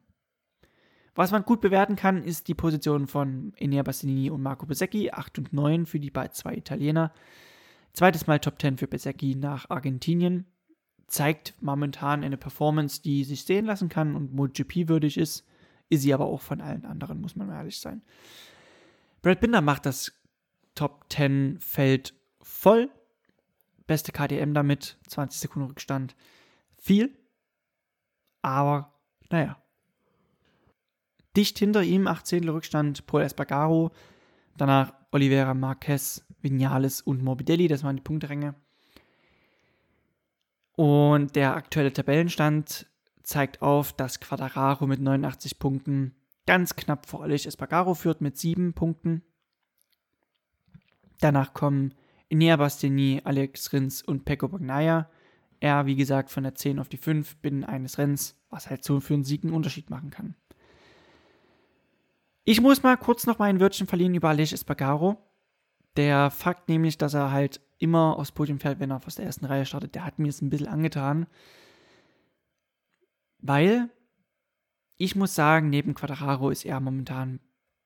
Was 1.13 1.31
man 1.31 1.43
gut 1.43 1.59
bewerten 1.59 1.95
kann, 1.95 2.23
ist 2.23 2.47
die 2.47 2.53
Position 2.53 3.07
von 3.07 3.53
Enea 3.57 3.83
Bastianini 3.83 4.29
und 4.29 4.41
Marco 4.41 4.65
Besecchi, 4.65 5.11
8 5.11 5.39
und 5.39 5.53
9 5.53 5.85
für 5.85 5.99
die 5.99 6.11
beiden 6.11 6.33
zwei 6.33 6.55
Italiener. 6.55 7.11
Zweites 7.93 8.27
Mal 8.27 8.39
Top 8.39 8.61
10 8.61 8.77
für 8.77 8.87
Besecchi 8.87 9.35
nach 9.35 9.69
Argentinien. 9.69 10.45
Zeigt 11.07 11.55
momentan 11.59 12.23
eine 12.23 12.37
Performance, 12.37 13.01
die 13.01 13.25
sich 13.25 13.43
sehen 13.43 13.65
lassen 13.65 13.89
kann 13.89 14.15
und 14.15 14.33
MotoGP 14.33 14.87
würdig 14.87 15.17
ist. 15.17 15.45
Ist 15.89 16.03
sie 16.03 16.13
aber 16.13 16.27
auch 16.27 16.39
von 16.39 16.61
allen 16.61 16.85
anderen, 16.85 17.19
muss 17.19 17.35
man 17.35 17.49
ehrlich 17.49 17.79
sein. 17.79 18.01
Brad 19.21 19.41
Binder 19.41 19.59
macht 19.59 19.85
das 19.85 20.13
Top 20.75 21.07
10 21.09 21.59
Feld 21.59 22.13
voll. 22.41 22.89
Beste 23.91 24.13
KDM 24.13 24.53
damit, 24.53 24.97
20 25.09 25.41
Sekunden 25.41 25.67
Rückstand. 25.67 26.15
Viel, 26.77 27.13
aber 28.41 28.93
naja. 29.29 29.61
Dicht 31.35 31.59
hinter 31.59 31.83
ihm 31.83 32.07
18 32.07 32.47
Rückstand 32.47 33.05
Paul 33.05 33.23
Espargaro, 33.23 33.91
danach 34.55 34.93
Oliveira 35.11 35.53
Marquez, 35.53 36.25
Vinales 36.41 37.01
und 37.01 37.21
Morbidelli, 37.21 37.67
das 37.67 37.83
waren 37.83 37.97
die 37.97 38.01
Punkteränge. 38.01 38.55
Und 40.77 41.35
der 41.35 41.57
aktuelle 41.57 41.91
Tabellenstand 41.91 42.87
zeigt 43.23 43.61
auf, 43.61 43.91
dass 43.91 44.21
Quadraro 44.21 44.87
mit 44.87 45.01
89 45.01 45.59
Punkten 45.59 46.15
ganz 46.45 46.77
knapp 46.77 47.07
vor 47.07 47.23
Alex 47.23 47.45
Espargaro 47.45 47.93
führt 47.93 48.21
mit 48.21 48.37
7 48.37 48.71
Punkten. 48.71 49.21
Danach 51.19 51.53
kommen 51.53 51.93
Inea 52.31 52.55
Bastiani, 52.55 53.21
Alex 53.25 53.73
Rins 53.73 54.01
und 54.01 54.23
Pecco 54.23 54.47
Bagnaia. 54.47 55.09
Er, 55.59 55.85
wie 55.85 55.97
gesagt, 55.97 56.31
von 56.31 56.43
der 56.43 56.55
10 56.55 56.79
auf 56.79 56.87
die 56.87 56.97
5 56.97 57.37
binnen 57.37 57.65
eines 57.65 57.97
Rennens, 57.97 58.41
was 58.49 58.69
halt 58.69 58.85
so 58.85 59.01
für 59.01 59.13
einen 59.13 59.25
Sieg 59.25 59.43
einen 59.43 59.53
Unterschied 59.53 59.89
machen 59.89 60.11
kann. 60.11 60.35
Ich 62.45 62.61
muss 62.61 62.83
mal 62.83 62.95
kurz 62.95 63.27
noch 63.27 63.37
mein 63.37 63.59
Wörtchen 63.59 63.85
verlieren 63.85 64.15
über 64.15 64.29
Aleix 64.29 64.53
Espargaro. 64.53 65.17
Der 65.97 66.31
Fakt 66.31 66.69
nämlich, 66.69 66.97
dass 66.97 67.13
er 67.13 67.31
halt 67.31 67.59
immer 67.79 68.17
aufs 68.17 68.31
Podium 68.31 68.61
fährt, 68.61 68.79
wenn 68.79 68.91
er 68.91 69.05
aus 69.05 69.15
der 69.15 69.25
ersten 69.25 69.45
Reihe 69.45 69.65
startet, 69.65 69.93
der 69.93 70.05
hat 70.05 70.17
mir 70.17 70.29
es 70.29 70.41
ein 70.41 70.49
bisschen 70.49 70.67
angetan. 70.67 71.27
Weil 73.39 73.89
ich 74.95 75.17
muss 75.17 75.35
sagen, 75.35 75.69
neben 75.69 75.95
Quadraro 75.95 76.49
ist 76.49 76.63
er 76.63 76.79
momentan 76.79 77.41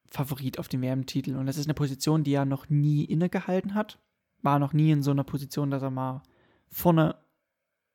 Favorit 0.07 0.59
auf 0.59 0.67
den 0.67 0.83
WM-Titel. 0.83 1.35
Und 1.35 1.47
das 1.47 1.57
ist 1.57 1.65
eine 1.65 1.73
Position, 1.73 2.23
die 2.23 2.33
er 2.33 2.45
noch 2.45 2.69
nie 2.69 3.05
innegehalten 3.05 3.73
hat. 3.73 3.99
War 4.45 4.59
noch 4.59 4.73
nie 4.73 4.91
in 4.91 5.01
so 5.01 5.09
einer 5.09 5.23
Position, 5.23 5.71
dass 5.71 5.81
er 5.81 5.89
mal 5.89 6.21
vorne 6.67 7.15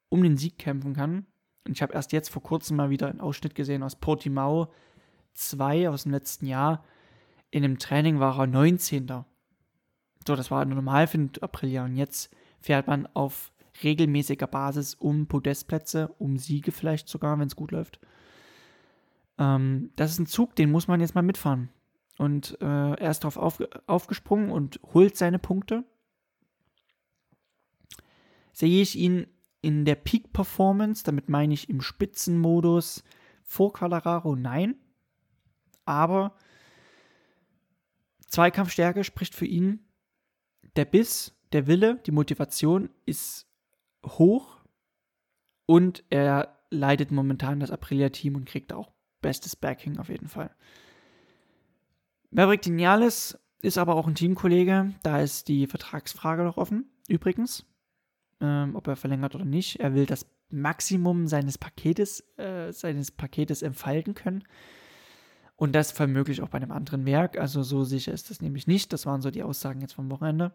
um 0.09 0.23
den 0.25 0.37
Sieg 0.37 0.59
kämpfen 0.59 0.95
kann. 0.95 1.27
Und 1.65 1.73
ich 1.77 1.81
habe 1.81 1.93
erst 1.95 2.11
jetzt 2.11 2.29
vor 2.29 2.43
kurzem 2.43 2.77
mal 2.77 2.91
wieder 2.91 3.09
einen 3.09 3.21
Ausschnitt 3.21 3.55
gesehen 3.55 3.85
aus 3.85 3.95
Portimao 3.95 4.73
2 5.35 5.89
aus 5.89 6.03
dem 6.03 6.13
letzten 6.13 6.47
Jahr. 6.47 6.85
In 7.53 7.63
einem 7.63 7.79
Training 7.79 8.19
war 8.19 8.37
er 8.37 8.49
19. 8.49 9.07
So, 10.27 10.35
das 10.35 10.51
war 10.51 10.65
normal 10.65 11.07
für 11.07 11.19
den 11.19 11.31
Aprilia. 11.41 11.85
Und 11.85 11.97
jetzt 11.97 12.35
fährt 12.61 12.89
man 12.89 13.07
auf 13.15 13.53
regelmäßiger 13.85 14.49
Basis 14.49 14.95
um 14.95 15.29
Podestplätze, 15.29 16.09
um 16.19 16.37
Siege 16.37 16.73
vielleicht 16.73 17.09
sogar, 17.09 17.39
wenn 17.39 17.47
es 17.47 17.55
gut 17.55 17.71
läuft. 17.71 18.01
Ähm, 19.39 19.93
das 19.95 20.11
ist 20.11 20.19
ein 20.19 20.27
Zug, 20.27 20.57
den 20.57 20.73
muss 20.73 20.89
man 20.89 21.01
jetzt 21.01 21.15
mal 21.15 21.23
mitfahren. 21.23 21.69
Und 22.19 22.59
äh, 22.61 22.65
er 22.95 23.11
ist 23.11 23.21
darauf 23.21 23.37
auf, 23.37 23.63
aufgesprungen 23.87 24.51
und 24.51 24.81
holt 24.93 25.17
seine 25.17 25.39
Punkte. 25.39 25.85
Sehe 28.61 28.83
ich 28.83 28.95
ihn 28.95 29.27
in 29.63 29.87
der 29.87 29.95
Peak-Performance, 29.95 31.03
damit 31.03 31.31
meine 31.31 31.55
ich 31.55 31.71
im 31.71 31.81
Spitzenmodus 31.81 33.03
vor 33.43 33.73
Calararo, 33.73 34.37
nein. 34.37 34.75
Aber 35.87 36.35
Zweikampfstärke 38.27 39.03
spricht 39.03 39.35
für 39.35 39.47
ihn. 39.47 39.87
Der 40.77 40.85
Biss, 40.85 41.35
der 41.53 41.69
Wille, 41.69 42.03
die 42.05 42.11
Motivation 42.11 42.91
ist 43.07 43.47
hoch 44.05 44.59
und 45.65 46.05
er 46.11 46.59
leitet 46.69 47.13
momentan 47.13 47.61
das 47.61 47.71
Aprilia-Team 47.71 48.37
und 48.37 48.45
kriegt 48.45 48.75
auch 48.75 48.93
bestes 49.23 49.57
Backing 49.57 49.97
auf 49.97 50.11
jeden 50.11 50.29
Fall. 50.29 50.55
Maverick 52.31 52.67
Vinales 52.67 53.39
ist 53.63 53.79
aber 53.79 53.95
auch 53.95 54.07
ein 54.07 54.15
Teamkollege. 54.15 54.93
Da 55.03 55.23
ist 55.23 55.49
die 55.49 55.67
Vertragsfrage 55.67 56.45
noch 56.45 56.59
offen, 56.59 56.91
übrigens 57.09 57.65
ähm, 58.41 58.75
ob 58.75 58.87
er 58.87 58.97
verlängert 58.97 59.35
oder 59.35 59.45
nicht. 59.45 59.81
Er 59.81 59.95
will 59.95 60.07
das 60.07 60.27
Maximum 60.51 61.27
seines 61.27 61.59
Paketes, 61.59 62.25
äh, 62.39 62.73
seines 62.73 63.11
Paketes 63.11 63.63
entfalten 63.63 64.15
können. 64.15 64.45
Und 65.57 65.73
das 65.75 65.93
vermöglich 65.93 66.41
auch 66.41 66.49
bei 66.49 66.57
einem 66.57 66.73
anderen 66.73 67.05
Werk. 67.05 67.39
Also 67.39 67.63
so 67.63 67.85
sicher 67.85 68.13
ist 68.13 68.31
das 68.31 68.41
nämlich 68.41 68.67
nicht. 68.67 68.93
Das 68.93 69.05
waren 69.05 69.21
so 69.21 69.31
die 69.31 69.43
Aussagen 69.43 69.81
jetzt 69.83 69.93
vom 69.93 70.11
Wochenende. 70.11 70.53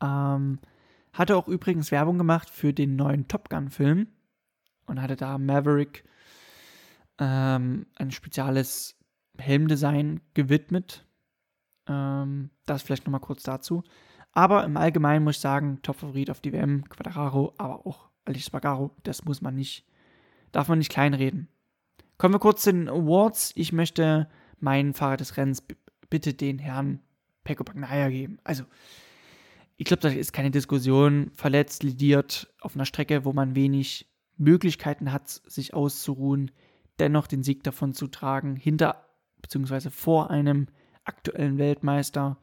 Ähm, 0.00 0.60
hatte 1.12 1.36
auch 1.36 1.48
übrigens 1.48 1.90
Werbung 1.90 2.18
gemacht 2.18 2.48
für 2.48 2.72
den 2.72 2.94
neuen 2.94 3.26
Top 3.26 3.48
Gun-Film 3.48 4.06
und 4.86 5.02
hatte 5.02 5.16
da 5.16 5.38
Maverick 5.38 6.04
ähm, 7.18 7.86
ein 7.96 8.10
spezielles 8.10 8.96
Helmdesign 9.38 10.20
gewidmet. 10.34 11.06
Ähm, 11.88 12.50
das 12.66 12.82
vielleicht 12.82 13.06
nochmal 13.06 13.20
kurz 13.20 13.42
dazu. 13.42 13.82
Aber 14.36 14.64
im 14.64 14.76
Allgemeinen 14.76 15.24
muss 15.24 15.36
ich 15.36 15.40
sagen, 15.40 15.78
Top-Favorit 15.80 16.30
auf 16.30 16.42
die 16.42 16.52
WM, 16.52 16.86
Quadraro, 16.90 17.54
aber 17.56 17.86
auch 17.86 18.10
Alice 18.26 18.44
Spagaro, 18.44 18.90
das 19.02 19.24
muss 19.24 19.40
man 19.40 19.54
nicht, 19.54 19.86
darf 20.52 20.68
man 20.68 20.76
nicht 20.76 20.90
kleinreden. 20.90 21.48
Kommen 22.18 22.34
wir 22.34 22.38
kurz 22.38 22.60
zu 22.60 22.70
den 22.70 22.90
Awards. 22.90 23.52
Ich 23.54 23.72
möchte 23.72 24.28
meinen 24.60 24.92
Fahrer 24.92 25.16
des 25.16 25.38
Rennens 25.38 25.64
bitte 26.10 26.34
den 26.34 26.58
Herrn 26.58 27.00
Pecco 27.44 27.64
Bagnaia 27.64 28.10
geben. 28.10 28.38
Also, 28.44 28.64
ich 29.78 29.86
glaube, 29.86 30.02
da 30.02 30.10
ist 30.10 30.34
keine 30.34 30.50
Diskussion. 30.50 31.30
Verletzt, 31.32 31.82
lidiert 31.82 32.54
auf 32.60 32.74
einer 32.74 32.84
Strecke, 32.84 33.24
wo 33.24 33.32
man 33.32 33.54
wenig 33.54 34.06
Möglichkeiten 34.36 35.14
hat, 35.14 35.30
sich 35.30 35.72
auszuruhen, 35.72 36.50
dennoch 36.98 37.26
den 37.26 37.42
Sieg 37.42 37.64
davon 37.64 37.94
zu 37.94 38.06
tragen, 38.06 38.54
hinter 38.54 39.06
bzw. 39.40 39.88
vor 39.88 40.30
einem 40.30 40.66
aktuellen 41.04 41.56
Weltmeister. 41.56 42.36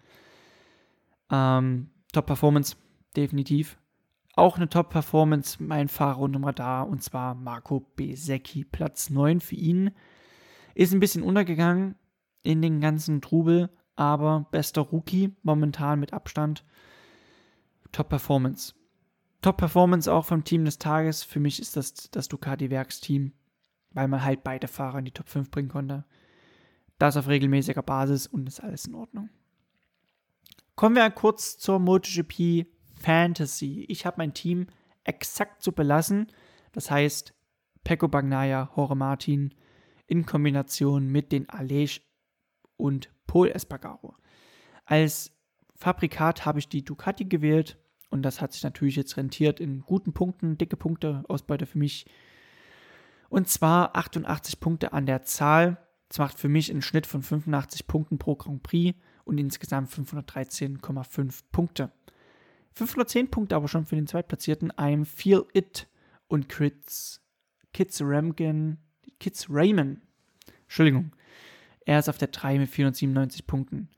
Ähm, 1.32 1.90
Top-Performance, 2.12 2.76
definitiv. 3.16 3.78
Auch 4.36 4.58
eine 4.58 4.70
Top-Performance, 4.70 5.62
mein 5.62 5.88
Fahrer 5.88 6.20
unter 6.20 6.40
dem 6.40 6.46
Radar, 6.46 6.88
und 6.88 7.04
zwar 7.04 7.36
Marco 7.36 7.82
Besecchi, 7.96 8.64
Platz 8.64 9.10
9 9.10 9.42
für 9.42 9.56
ihn. 9.56 9.92
Ist 10.74 10.94
ein 10.94 11.00
bisschen 11.00 11.24
untergegangen 11.24 11.96
in 12.42 12.62
den 12.62 12.82
ganzen 12.82 13.22
Trubel, 13.22 13.70
aber 13.96 14.48
bester 14.52 14.82
Rookie 14.82 15.36
momentan 15.44 16.00
mit 16.00 16.14
Abstand. 16.14 16.66
Top-Performance. 17.92 18.74
Top-Performance 19.42 20.12
auch 20.12 20.26
vom 20.26 20.44
Team 20.44 20.66
des 20.66 20.80
Tages. 20.80 21.22
Für 21.22 21.40
mich 21.40 21.60
ist 21.60 21.76
das 21.76 22.10
das 22.10 22.28
Ducati-Werksteam, 22.28 23.34
weil 23.92 24.08
man 24.08 24.24
halt 24.24 24.44
beide 24.44 24.68
Fahrer 24.68 25.00
in 25.00 25.06
die 25.06 25.12
Top 25.12 25.30
5 25.30 25.52
bringen 25.52 25.70
konnte. 25.70 26.06
Das 26.98 27.18
auf 27.18 27.28
regelmäßiger 27.28 27.84
Basis 27.84 28.26
und 28.26 28.48
ist 28.48 28.62
alles 28.62 28.86
in 28.86 28.96
Ordnung. 28.96 29.30
Kommen 30.76 30.96
wir 30.96 31.10
kurz 31.12 31.58
zur 31.60 31.80
MotoGP 31.80 32.66
Fantasy. 32.96 33.86
Ich 33.90 34.06
habe 34.06 34.18
mein 34.18 34.34
Team 34.34 34.68
exakt 35.04 35.62
so 35.62 35.72
belassen. 35.72 36.28
Das 36.72 36.90
heißt, 36.90 37.34
Pecco 37.84 38.08
Bagnaia, 38.08 38.72
Jorge 38.76 38.96
Martin 38.96 39.54
in 40.08 40.26
Kombination 40.26 41.08
mit 41.08 41.32
den 41.32 41.48
Alej 41.50 42.02
und 42.76 43.12
Paul 43.28 43.50
Espargaro. 43.50 44.16
Als 44.86 45.32
Fabrikat 45.76 46.46
habe 46.46 46.60
ich 46.60 46.70
die 46.70 46.84
Ducati 46.84 47.26
gewählt 47.26 47.78
und 48.10 48.24
das 48.24 48.42
hat 48.42 48.54
sich 48.54 48.64
natürlich 48.64 48.96
jetzt 48.96 49.16
rentiert 49.16 49.60
in 49.60 49.82
guten 49.82 50.14
Punkten, 50.14 50.58
dicke 50.58 50.78
Punkte, 50.78 51.24
Ausbeute 51.28 51.66
für 51.66 51.78
mich. 51.78 52.06
Und 53.30 53.48
zwar 53.48 53.96
88 53.96 54.60
Punkte 54.60 54.94
an 54.94 55.06
der 55.06 55.24
Zahl. 55.24 55.78
Das 56.10 56.18
macht 56.20 56.38
für 56.38 56.50
mich 56.50 56.72
einen 56.72 56.82
Schnitt 56.82 57.06
von 57.06 57.22
85 57.22 57.88
Punkten 57.88 58.18
pro 58.18 58.36
Grand 58.36 58.64
Prix 58.64 58.98
und 59.24 59.38
insgesamt 59.38 59.90
513,5 59.90 61.44
Punkte. 61.52 61.92
510 62.74 63.30
Punkte 63.30 63.56
aber 63.56 63.68
schon 63.68 63.86
für 63.86 63.96
den 63.96 64.08
Zweitplatzierten 64.08 64.72
I'm 64.74 65.06
Feel 65.06 65.46
It 65.54 65.88
und 66.28 66.50
Kids, 66.50 67.22
Kids 67.72 68.02
Ramgan, 68.02 68.78
Kids 69.20 69.48
Raymond. 69.50 70.02
Entschuldigung. 70.64 71.12
Er 71.86 72.00
ist 72.00 72.10
auf 72.10 72.18
der 72.18 72.30
3 72.30 72.60
mit 72.60 72.70
497 72.70 73.46
Punkten. 73.46 73.90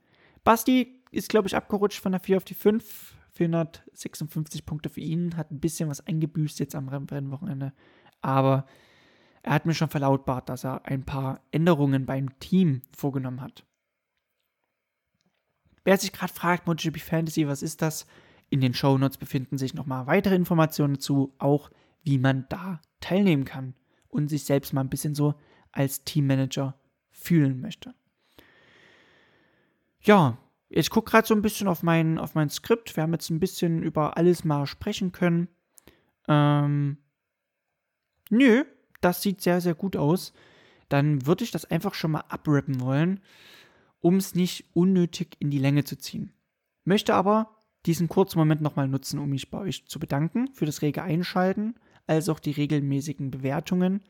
Basti 0.44 1.02
ist, 1.10 1.28
glaube 1.28 1.48
ich, 1.48 1.56
abgerutscht 1.56 2.00
von 2.00 2.12
der 2.12 2.20
4 2.20 2.36
auf 2.36 2.44
die 2.44 2.54
5. 2.54 3.14
456 3.36 4.64
Punkte 4.64 4.88
für 4.88 5.00
ihn, 5.00 5.36
hat 5.36 5.50
ein 5.50 5.60
bisschen 5.60 5.88
was 5.88 6.06
eingebüßt 6.06 6.58
jetzt 6.58 6.74
am 6.74 6.88
Rennwochenende. 6.88 7.72
Aber 8.22 8.66
er 9.42 9.52
hat 9.52 9.66
mir 9.66 9.74
schon 9.74 9.90
verlautbart, 9.90 10.48
dass 10.48 10.64
er 10.64 10.86
ein 10.86 11.04
paar 11.04 11.40
Änderungen 11.52 12.06
beim 12.06 12.38
Team 12.40 12.82
vorgenommen 12.96 13.42
hat. 13.42 13.64
Wer 15.86 15.96
sich 15.98 16.12
gerade 16.12 16.32
fragt, 16.32 16.66
MotoGP 16.66 16.98
Fantasy, 16.98 17.46
was 17.46 17.62
ist 17.62 17.80
das? 17.80 18.08
In 18.50 18.60
den 18.60 18.74
Show 18.74 18.98
Notes 18.98 19.18
befinden 19.18 19.56
sich 19.56 19.72
nochmal 19.72 20.08
weitere 20.08 20.34
Informationen 20.34 20.94
dazu, 20.94 21.32
auch 21.38 21.70
wie 22.02 22.18
man 22.18 22.44
da 22.48 22.80
teilnehmen 22.98 23.44
kann 23.44 23.72
und 24.08 24.26
sich 24.26 24.42
selbst 24.42 24.72
mal 24.72 24.80
ein 24.80 24.90
bisschen 24.90 25.14
so 25.14 25.36
als 25.70 26.02
Teammanager 26.02 26.74
fühlen 27.12 27.60
möchte. 27.60 27.94
Ja, 30.00 30.38
ich 30.68 30.90
gucke 30.90 31.12
gerade 31.12 31.28
so 31.28 31.34
ein 31.34 31.42
bisschen 31.42 31.68
auf 31.68 31.84
mein, 31.84 32.18
auf 32.18 32.34
mein 32.34 32.50
Skript. 32.50 32.96
Wir 32.96 33.04
haben 33.04 33.12
jetzt 33.12 33.30
ein 33.30 33.38
bisschen 33.38 33.84
über 33.84 34.16
alles 34.16 34.42
mal 34.42 34.66
sprechen 34.66 35.12
können. 35.12 35.46
Ähm, 36.26 36.98
nö, 38.28 38.64
das 39.00 39.22
sieht 39.22 39.40
sehr, 39.40 39.60
sehr 39.60 39.76
gut 39.76 39.94
aus. 39.94 40.32
Dann 40.88 41.26
würde 41.26 41.44
ich 41.44 41.52
das 41.52 41.64
einfach 41.64 41.94
schon 41.94 42.10
mal 42.10 42.24
abrappen 42.28 42.80
wollen 42.80 43.20
um 44.00 44.16
es 44.16 44.34
nicht 44.34 44.70
unnötig 44.74 45.36
in 45.38 45.50
die 45.50 45.58
Länge 45.58 45.84
zu 45.84 45.96
ziehen. 45.96 46.32
Möchte 46.84 47.14
aber 47.14 47.56
diesen 47.86 48.08
kurzen 48.08 48.38
Moment 48.38 48.60
nochmal 48.60 48.88
nutzen, 48.88 49.18
um 49.18 49.30
mich 49.30 49.50
bei 49.50 49.58
euch 49.58 49.86
zu 49.86 49.98
bedanken 49.98 50.48
für 50.52 50.66
das 50.66 50.82
rege 50.82 51.02
Einschalten, 51.02 51.74
als 52.06 52.28
auch 52.28 52.38
die 52.38 52.52
regelmäßigen 52.52 53.30
Bewertungen, 53.30 54.02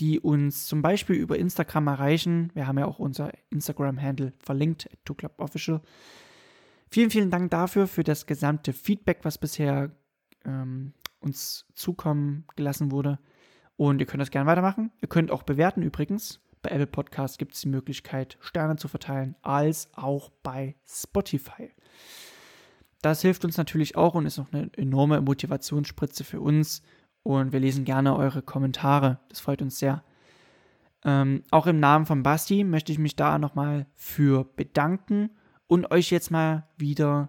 die 0.00 0.20
uns 0.20 0.66
zum 0.66 0.82
Beispiel 0.82 1.16
über 1.16 1.38
Instagram 1.38 1.86
erreichen. 1.86 2.50
Wir 2.54 2.66
haben 2.66 2.78
ja 2.78 2.86
auch 2.86 2.98
unser 2.98 3.30
Instagram-Handle 3.50 4.32
verlinkt, 4.38 4.88
Official. 5.38 5.80
Vielen, 6.90 7.10
vielen 7.10 7.30
Dank 7.30 7.50
dafür, 7.50 7.86
für 7.86 8.04
das 8.04 8.26
gesamte 8.26 8.72
Feedback, 8.72 9.20
was 9.22 9.38
bisher 9.38 9.90
ähm, 10.44 10.92
uns 11.20 11.66
zukommen 11.74 12.44
gelassen 12.56 12.90
wurde. 12.90 13.18
Und 13.76 14.00
ihr 14.00 14.06
könnt 14.06 14.20
das 14.20 14.30
gerne 14.30 14.48
weitermachen. 14.48 14.92
Ihr 15.00 15.08
könnt 15.08 15.30
auch 15.30 15.42
bewerten 15.42 15.82
übrigens. 15.82 16.40
Bei 16.64 16.70
Apple 16.70 16.86
Podcasts 16.86 17.36
gibt 17.36 17.52
es 17.52 17.60
die 17.60 17.68
Möglichkeit, 17.68 18.38
Sterne 18.40 18.76
zu 18.76 18.88
verteilen, 18.88 19.36
als 19.42 19.90
auch 19.92 20.30
bei 20.42 20.76
Spotify. 20.86 21.70
Das 23.02 23.20
hilft 23.20 23.44
uns 23.44 23.58
natürlich 23.58 23.96
auch 23.96 24.14
und 24.14 24.24
ist 24.24 24.38
noch 24.38 24.50
eine 24.50 24.70
enorme 24.78 25.20
Motivationsspritze 25.20 26.24
für 26.24 26.40
uns. 26.40 26.80
Und 27.22 27.52
wir 27.52 27.60
lesen 27.60 27.84
gerne 27.84 28.16
eure 28.16 28.40
Kommentare. 28.40 29.20
Das 29.28 29.40
freut 29.40 29.60
uns 29.60 29.78
sehr. 29.78 30.04
Ähm, 31.04 31.42
auch 31.50 31.66
im 31.66 31.80
Namen 31.80 32.06
von 32.06 32.22
Basti 32.22 32.64
möchte 32.64 32.92
ich 32.92 32.98
mich 32.98 33.14
da 33.14 33.38
nochmal 33.38 33.86
für 33.94 34.44
bedanken 34.56 35.36
und 35.66 35.90
euch 35.90 36.10
jetzt 36.10 36.30
mal 36.30 36.66
wieder 36.78 37.28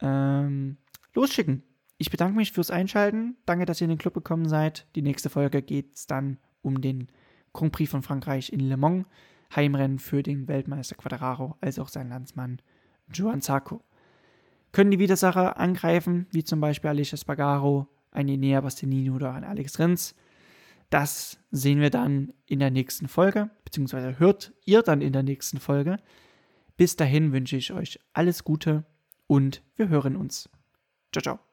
ähm, 0.00 0.76
losschicken. 1.14 1.64
Ich 1.96 2.12
bedanke 2.12 2.36
mich 2.36 2.52
fürs 2.52 2.70
Einschalten. 2.70 3.38
Danke, 3.44 3.64
dass 3.66 3.80
ihr 3.80 3.86
in 3.86 3.90
den 3.90 3.98
Club 3.98 4.14
gekommen 4.14 4.48
seid. 4.48 4.86
Die 4.94 5.02
nächste 5.02 5.30
Folge 5.30 5.62
geht 5.62 5.96
es 5.96 6.06
dann 6.06 6.38
um 6.62 6.80
den 6.80 7.08
Grand 7.52 7.72
Prix 7.72 7.90
von 7.90 8.02
Frankreich 8.02 8.52
in 8.52 8.60
Le 8.60 8.76
Mans. 8.76 9.06
Heimrennen 9.54 9.98
für 9.98 10.22
den 10.22 10.48
Weltmeister 10.48 10.94
Quadraro, 10.94 11.56
als 11.60 11.78
auch 11.78 11.88
sein 11.88 12.08
Landsmann 12.08 12.60
Joan 13.12 13.40
Zarco. 13.40 13.82
Können 14.72 14.90
die 14.90 14.98
Widersacher 14.98 15.58
angreifen, 15.58 16.26
wie 16.30 16.44
zum 16.44 16.60
Beispiel 16.60 16.90
Alicia 16.90 17.16
Spagaro, 17.16 17.86
ein 18.10 18.28
Enea 18.28 18.60
Bastianini 18.60 19.10
oder 19.10 19.32
ein 19.32 19.44
Alex 19.44 19.78
Rins? 19.78 20.14
Das 20.90 21.38
sehen 21.50 21.80
wir 21.80 21.90
dann 21.90 22.32
in 22.46 22.58
der 22.58 22.70
nächsten 22.70 23.08
Folge, 23.08 23.50
beziehungsweise 23.64 24.18
hört 24.18 24.52
ihr 24.64 24.82
dann 24.82 25.00
in 25.00 25.12
der 25.12 25.22
nächsten 25.22 25.58
Folge. 25.58 25.96
Bis 26.76 26.96
dahin 26.96 27.32
wünsche 27.32 27.56
ich 27.56 27.72
euch 27.72 27.98
alles 28.12 28.44
Gute 28.44 28.84
und 29.26 29.62
wir 29.76 29.88
hören 29.88 30.16
uns. 30.16 30.48
Ciao, 31.12 31.22
ciao. 31.22 31.47